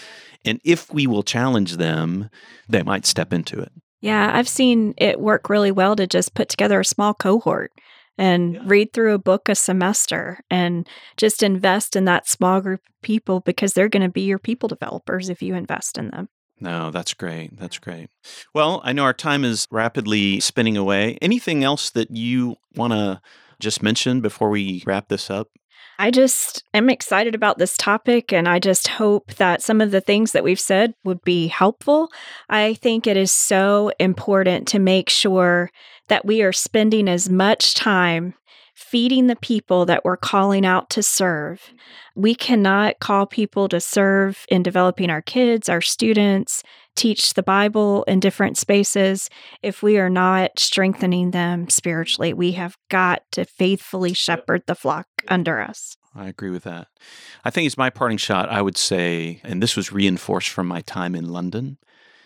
And 0.45 0.59
if 0.63 0.93
we 0.93 1.07
will 1.07 1.23
challenge 1.23 1.77
them, 1.77 2.29
they 2.69 2.83
might 2.83 3.05
step 3.05 3.33
into 3.33 3.59
it. 3.59 3.71
Yeah, 4.01 4.31
I've 4.33 4.49
seen 4.49 4.93
it 4.97 5.19
work 5.19 5.49
really 5.49 5.71
well 5.71 5.95
to 5.95 6.07
just 6.07 6.33
put 6.33 6.49
together 6.49 6.79
a 6.79 6.85
small 6.85 7.13
cohort 7.13 7.71
and 8.17 8.55
yeah. 8.55 8.61
read 8.65 8.93
through 8.93 9.13
a 9.13 9.19
book 9.19 9.47
a 9.49 9.55
semester 9.55 10.39
and 10.49 10.87
just 11.17 11.43
invest 11.43 11.95
in 11.95 12.05
that 12.05 12.27
small 12.27 12.61
group 12.61 12.81
of 12.87 13.01
people 13.01 13.39
because 13.39 13.73
they're 13.73 13.89
going 13.89 14.03
to 14.03 14.09
be 14.09 14.21
your 14.21 14.39
people 14.39 14.67
developers 14.67 15.29
if 15.29 15.41
you 15.41 15.55
invest 15.55 15.97
in 15.97 16.09
them. 16.09 16.29
No, 16.61 16.91
that's 16.91 17.15
great. 17.15 17.57
That's 17.57 17.79
great. 17.79 18.09
Well, 18.53 18.81
I 18.83 18.93
know 18.93 19.03
our 19.03 19.13
time 19.13 19.43
is 19.43 19.67
rapidly 19.71 20.39
spinning 20.39 20.77
away. 20.77 21.17
Anything 21.21 21.63
else 21.63 21.89
that 21.89 22.11
you 22.11 22.55
want 22.75 22.93
to 22.93 23.19
just 23.59 23.81
mention 23.81 24.21
before 24.21 24.49
we 24.49 24.83
wrap 24.85 25.07
this 25.07 25.31
up? 25.31 25.49
I 25.97 26.09
just 26.09 26.63
am 26.73 26.89
excited 26.89 27.35
about 27.35 27.57
this 27.57 27.77
topic, 27.77 28.31
and 28.31 28.47
I 28.47 28.59
just 28.59 28.87
hope 28.87 29.33
that 29.35 29.61
some 29.61 29.81
of 29.81 29.91
the 29.91 30.01
things 30.01 30.31
that 30.31 30.43
we've 30.43 30.59
said 30.59 30.93
would 31.03 31.21
be 31.23 31.47
helpful. 31.47 32.09
I 32.49 32.75
think 32.75 33.05
it 33.05 33.17
is 33.17 33.31
so 33.31 33.91
important 33.99 34.67
to 34.69 34.79
make 34.79 35.09
sure 35.09 35.69
that 36.07 36.25
we 36.25 36.41
are 36.41 36.53
spending 36.53 37.07
as 37.07 37.29
much 37.29 37.75
time 37.75 38.33
feeding 38.81 39.27
the 39.27 39.35
people 39.35 39.85
that 39.85 40.03
we're 40.03 40.17
calling 40.17 40.65
out 40.65 40.89
to 40.89 41.03
serve. 41.03 41.71
We 42.15 42.35
cannot 42.35 42.99
call 42.99 43.25
people 43.25 43.69
to 43.69 43.79
serve 43.79 44.45
in 44.49 44.63
developing 44.63 45.09
our 45.09 45.21
kids, 45.21 45.69
our 45.69 45.81
students, 45.81 46.63
teach 46.95 47.35
the 47.35 47.43
Bible 47.43 48.03
in 48.03 48.19
different 48.19 48.57
spaces 48.57 49.29
if 49.61 49.81
we 49.81 49.97
are 49.97 50.09
not 50.09 50.59
strengthening 50.59 51.31
them 51.31 51.69
spiritually. 51.69 52.33
We 52.33 52.53
have 52.53 52.75
got 52.89 53.21
to 53.33 53.45
faithfully 53.45 54.13
shepherd 54.13 54.63
the 54.67 54.75
flock 54.75 55.07
under 55.27 55.61
us. 55.61 55.95
I 56.13 56.27
agree 56.27 56.49
with 56.49 56.63
that. 56.63 56.87
I 57.45 57.51
think 57.51 57.67
it's 57.67 57.77
my 57.77 57.89
parting 57.89 58.17
shot. 58.17 58.49
I 58.49 58.61
would 58.61 58.77
say, 58.77 59.39
and 59.43 59.63
this 59.63 59.77
was 59.77 59.93
reinforced 59.93 60.49
from 60.49 60.67
my 60.67 60.81
time 60.81 61.15
in 61.15 61.29
London, 61.29 61.77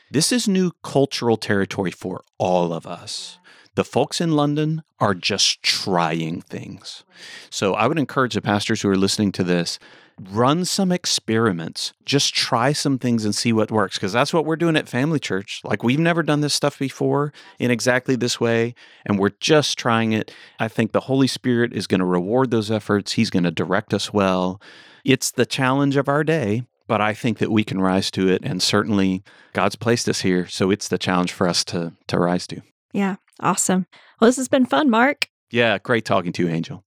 this 0.10 0.32
is 0.32 0.48
new 0.48 0.72
cultural 0.84 1.38
territory 1.38 1.92
for 1.92 2.24
all 2.38 2.74
of 2.74 2.88
us. 2.88 3.38
The 3.76 3.84
folks 3.84 4.22
in 4.22 4.32
London 4.32 4.84
are 5.00 5.14
just 5.14 5.62
trying 5.62 6.42
things. 6.42 7.04
So 7.50 7.74
I 7.74 7.88
would 7.88 8.00
encourage 8.00 8.34
the 8.34 8.42
pastors 8.42 8.82
who 8.82 8.90
are 8.90 8.96
listening 8.98 9.32
to 9.34 9.44
this 9.44 9.80
run 10.32 10.64
some 10.64 10.92
experiments. 10.92 11.94
Just 12.06 12.34
try 12.34 12.72
some 12.72 12.98
things 12.98 13.26
and 13.26 13.36
see 13.36 13.52
what 13.52 13.72
works 13.72 13.98
because 13.98 14.14
that's 14.14 14.34
what 14.34 14.46
we're 14.46 14.56
doing 14.56 14.78
at 14.78 14.88
Family 14.88 15.20
Church. 15.20 15.62
Like 15.64 15.84
we've 15.84 16.00
never 16.00 16.24
done 16.24 16.42
this 16.42 16.54
stuff 16.54 16.80
before 16.80 17.34
in 17.60 17.72
exactly 17.72 18.16
this 18.16 18.40
way 18.40 18.76
and 19.06 19.20
we're 19.20 19.34
just 19.40 19.78
trying 19.78 20.14
it. 20.14 20.34
I 20.60 20.68
think 20.68 20.92
the 20.92 21.02
Holy 21.02 21.28
Spirit 21.28 21.74
is 21.74 21.88
going 21.88 22.00
to 22.00 22.06
reward 22.06 22.52
those 22.52 22.72
efforts. 22.72 23.14
He's 23.14 23.30
going 23.30 23.44
to 23.44 23.52
direct 23.52 23.94
us 23.94 24.14
well. 24.14 24.62
It's 25.04 25.32
the 25.32 25.46
challenge 25.46 25.98
of 25.98 26.08
our 26.08 26.24
day, 26.24 26.64
but 26.88 27.02
I 27.02 27.14
think 27.14 27.40
that 27.40 27.52
we 27.52 27.64
can 27.64 27.82
rise 27.82 28.10
to 28.12 28.30
it 28.30 28.42
and 28.44 28.62
certainly 28.64 29.24
God's 29.54 29.76
placed 29.76 30.08
us 30.08 30.22
here, 30.22 30.48
so 30.48 30.72
it's 30.72 30.88
the 30.88 30.98
challenge 30.98 31.32
for 31.34 31.48
us 31.48 31.64
to 31.66 31.94
to 32.08 32.18
rise 32.18 32.48
to. 32.48 32.62
Yeah, 32.94 33.18
awesome. 33.40 33.88
Well, 34.20 34.28
this 34.28 34.38
has 34.38 34.48
been 34.48 34.66
fun, 34.66 34.90
Mark. 34.90 35.30
Yeah, 35.52 35.78
great 35.78 36.06
talking 36.06 36.34
to 36.34 36.44
you, 36.44 36.50
Angel. 36.50 36.86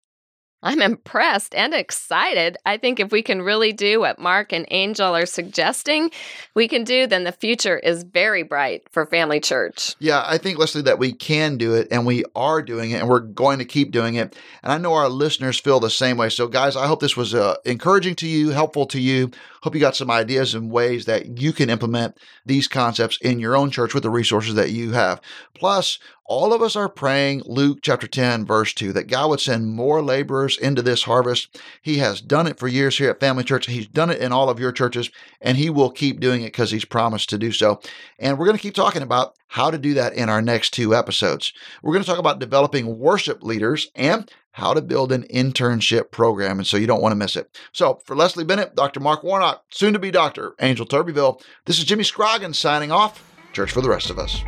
I'm 0.61 0.83
impressed 0.83 1.55
and 1.55 1.73
excited. 1.73 2.57
I 2.67 2.79
think 2.79 2.99
if 2.99 3.13
we 3.13 3.23
can 3.23 3.43
really 3.43 3.73
do 3.73 4.01
what 4.01 4.19
Mark 4.19 4.53
and 4.53 4.67
Angel 4.73 5.15
are 5.15 5.27
suggesting 5.27 6.11
we 6.55 6.67
can 6.67 6.83
do, 6.83 7.07
then 7.07 7.23
the 7.23 7.31
future 7.31 7.79
is 7.79 8.03
very 8.03 8.43
bright 8.43 8.83
for 8.91 9.07
Family 9.07 9.39
Church. 9.39 9.95
Yeah, 10.01 10.25
I 10.27 10.37
think, 10.37 10.59
Leslie, 10.59 10.83
that 10.83 10.99
we 10.99 11.13
can 11.13 11.59
do 11.59 11.75
it 11.75 11.87
and 11.93 12.05
we 12.05 12.25
are 12.35 12.61
doing 12.61 12.91
it 12.91 13.01
and 13.01 13.09
we're 13.09 13.21
going 13.21 13.61
to 13.61 13.65
keep 13.65 13.93
doing 13.93 14.17
it. 14.17 14.37
And 14.65 14.73
I 14.73 14.79
know 14.79 14.95
our 14.95 15.09
listeners 15.09 15.61
feel 15.61 15.79
the 15.79 15.91
same 15.91 16.17
way. 16.17 16.29
So, 16.29 16.49
guys, 16.49 16.75
I 16.75 16.89
hope 16.89 16.99
this 16.99 17.17
was 17.17 17.35
uh, 17.35 17.55
encouraging 17.65 18.17
to 18.17 18.27
you, 18.27 18.51
helpful 18.51 18.87
to 18.87 19.01
you. 19.01 19.31
Hope 19.63 19.75
you 19.75 19.81
got 19.81 19.97
some 19.97 20.11
ideas 20.11 20.55
and 20.55 20.73
ways 20.73 21.05
that 21.05 21.39
you 21.41 21.53
can 21.53 21.71
implement 21.71 22.19
these 22.45 22.67
concepts 22.67 23.19
in 23.19 23.39
your 23.39 23.57
own 23.57 23.71
church 23.71 23.95
with 23.95 24.03
the 24.03 24.11
resources 24.11 24.55
that 24.55 24.71
you 24.71 24.93
have. 24.93 25.21
Plus, 25.55 26.01
all 26.29 26.53
of 26.53 26.61
us 26.61 26.77
are 26.77 26.91
praying 26.91 27.43
Luke 27.47 27.79
chapter 27.81 28.07
10, 28.07 28.45
verse 28.45 28.75
2, 28.75 28.93
that 28.93 29.09
God 29.09 29.31
would 29.31 29.41
send 29.41 29.73
more 29.73 30.03
laborers 30.03 30.59
into 30.59 30.83
this 30.83 31.05
harvest. 31.05 31.59
He 31.81 31.99
has 31.99 32.21
done 32.21 32.47
it 32.47 32.59
for 32.59 32.69
years 32.69 32.99
here 32.99 33.09
at 33.11 33.19
Family 33.19 33.43
Church. 33.43 33.67
He's 33.67 33.88
done 33.88 34.11
it 34.11 34.21
in 34.21 34.31
all 34.31 34.51
of 34.51 34.61
your 34.61 34.71
churches, 34.71 35.11
and 35.41 35.57
He 35.57 35.71
will 35.71 35.91
keep 35.91 36.21
doing 36.21 36.43
it 36.43 36.53
because 36.53 36.71
He's 36.71 36.85
promised 36.85 37.31
to 37.31 37.38
do 37.38 37.51
so. 37.51 37.81
And 38.19 38.38
we're 38.38 38.45
going 38.45 38.59
to 38.59 38.62
keep 38.62 38.75
talking 38.75 39.01
about 39.01 39.37
how 39.49 39.71
to 39.71 39.79
do 39.79 39.95
that 39.95 40.12
in 40.12 40.29
our 40.29 40.43
next 40.43 40.75
two 40.75 40.95
episodes. 40.95 41.55
We're 41.83 41.95
going 41.95 42.05
to 42.05 42.11
talk 42.11 42.19
about 42.19 42.41
developing 42.41 42.99
worship 42.99 43.43
leaders 43.43 43.91
and 43.95 44.31
how 44.51 44.75
to 44.75 44.83
build 44.83 45.12
an 45.12 45.23
internship 45.33 46.11
program. 46.11 46.59
And 46.59 46.67
so 46.67 46.77
you 46.77 46.87
don't 46.87 47.01
want 47.01 47.12
to 47.12 47.17
miss 47.17 47.37
it. 47.37 47.59
So 47.73 48.03
for 48.05 48.14
Leslie 48.14 48.45
Bennett, 48.45 48.75
Dr. 48.75 49.01
Mark 49.01 49.23
Warnock, 49.23 49.64
soon 49.71 49.95
to 49.95 49.99
be 49.99 50.11
Dr. 50.11 50.55
Angel 50.61 50.85
Turbyville, 50.85 51.41
this 51.64 51.79
is 51.79 51.85
Jimmy 51.85 52.05
Scroggins 52.05 52.59
signing 52.59 52.93
off. 52.93 53.25
Church 53.55 53.71
for 53.71 53.81
the 53.81 53.88
rest 53.88 54.11
of 54.11 54.19
us. 54.19 54.43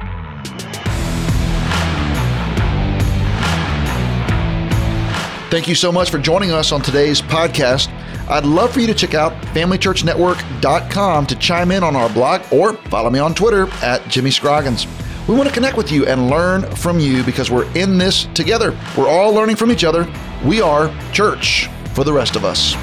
Thank 5.50 5.66
you 5.66 5.74
so 5.74 5.90
much 5.90 6.10
for 6.10 6.18
joining 6.18 6.52
us 6.52 6.70
on 6.70 6.80
today's 6.80 7.20
podcast. 7.20 7.90
I'd 8.28 8.44
love 8.44 8.72
for 8.72 8.78
you 8.78 8.86
to 8.86 8.94
check 8.94 9.14
out 9.14 9.32
FamilyChurchNetwork.com 9.46 11.26
to 11.26 11.34
chime 11.34 11.72
in 11.72 11.82
on 11.82 11.96
our 11.96 12.08
blog 12.08 12.42
or 12.52 12.74
follow 12.74 13.10
me 13.10 13.18
on 13.18 13.34
Twitter 13.34 13.68
at 13.82 14.06
Jimmy 14.06 14.30
Scroggins. 14.30 14.86
We 15.26 15.34
want 15.34 15.48
to 15.48 15.54
connect 15.54 15.76
with 15.76 15.90
you 15.90 16.06
and 16.06 16.30
learn 16.30 16.62
from 16.76 17.00
you 17.00 17.24
because 17.24 17.50
we're 17.50 17.68
in 17.76 17.98
this 17.98 18.26
together. 18.32 18.78
We're 18.96 19.08
all 19.08 19.32
learning 19.32 19.56
from 19.56 19.72
each 19.72 19.82
other. 19.82 20.06
We 20.44 20.60
are 20.60 20.88
church 21.10 21.68
for 21.94 22.04
the 22.04 22.12
rest 22.12 22.36
of 22.36 22.44
us. 22.44 22.76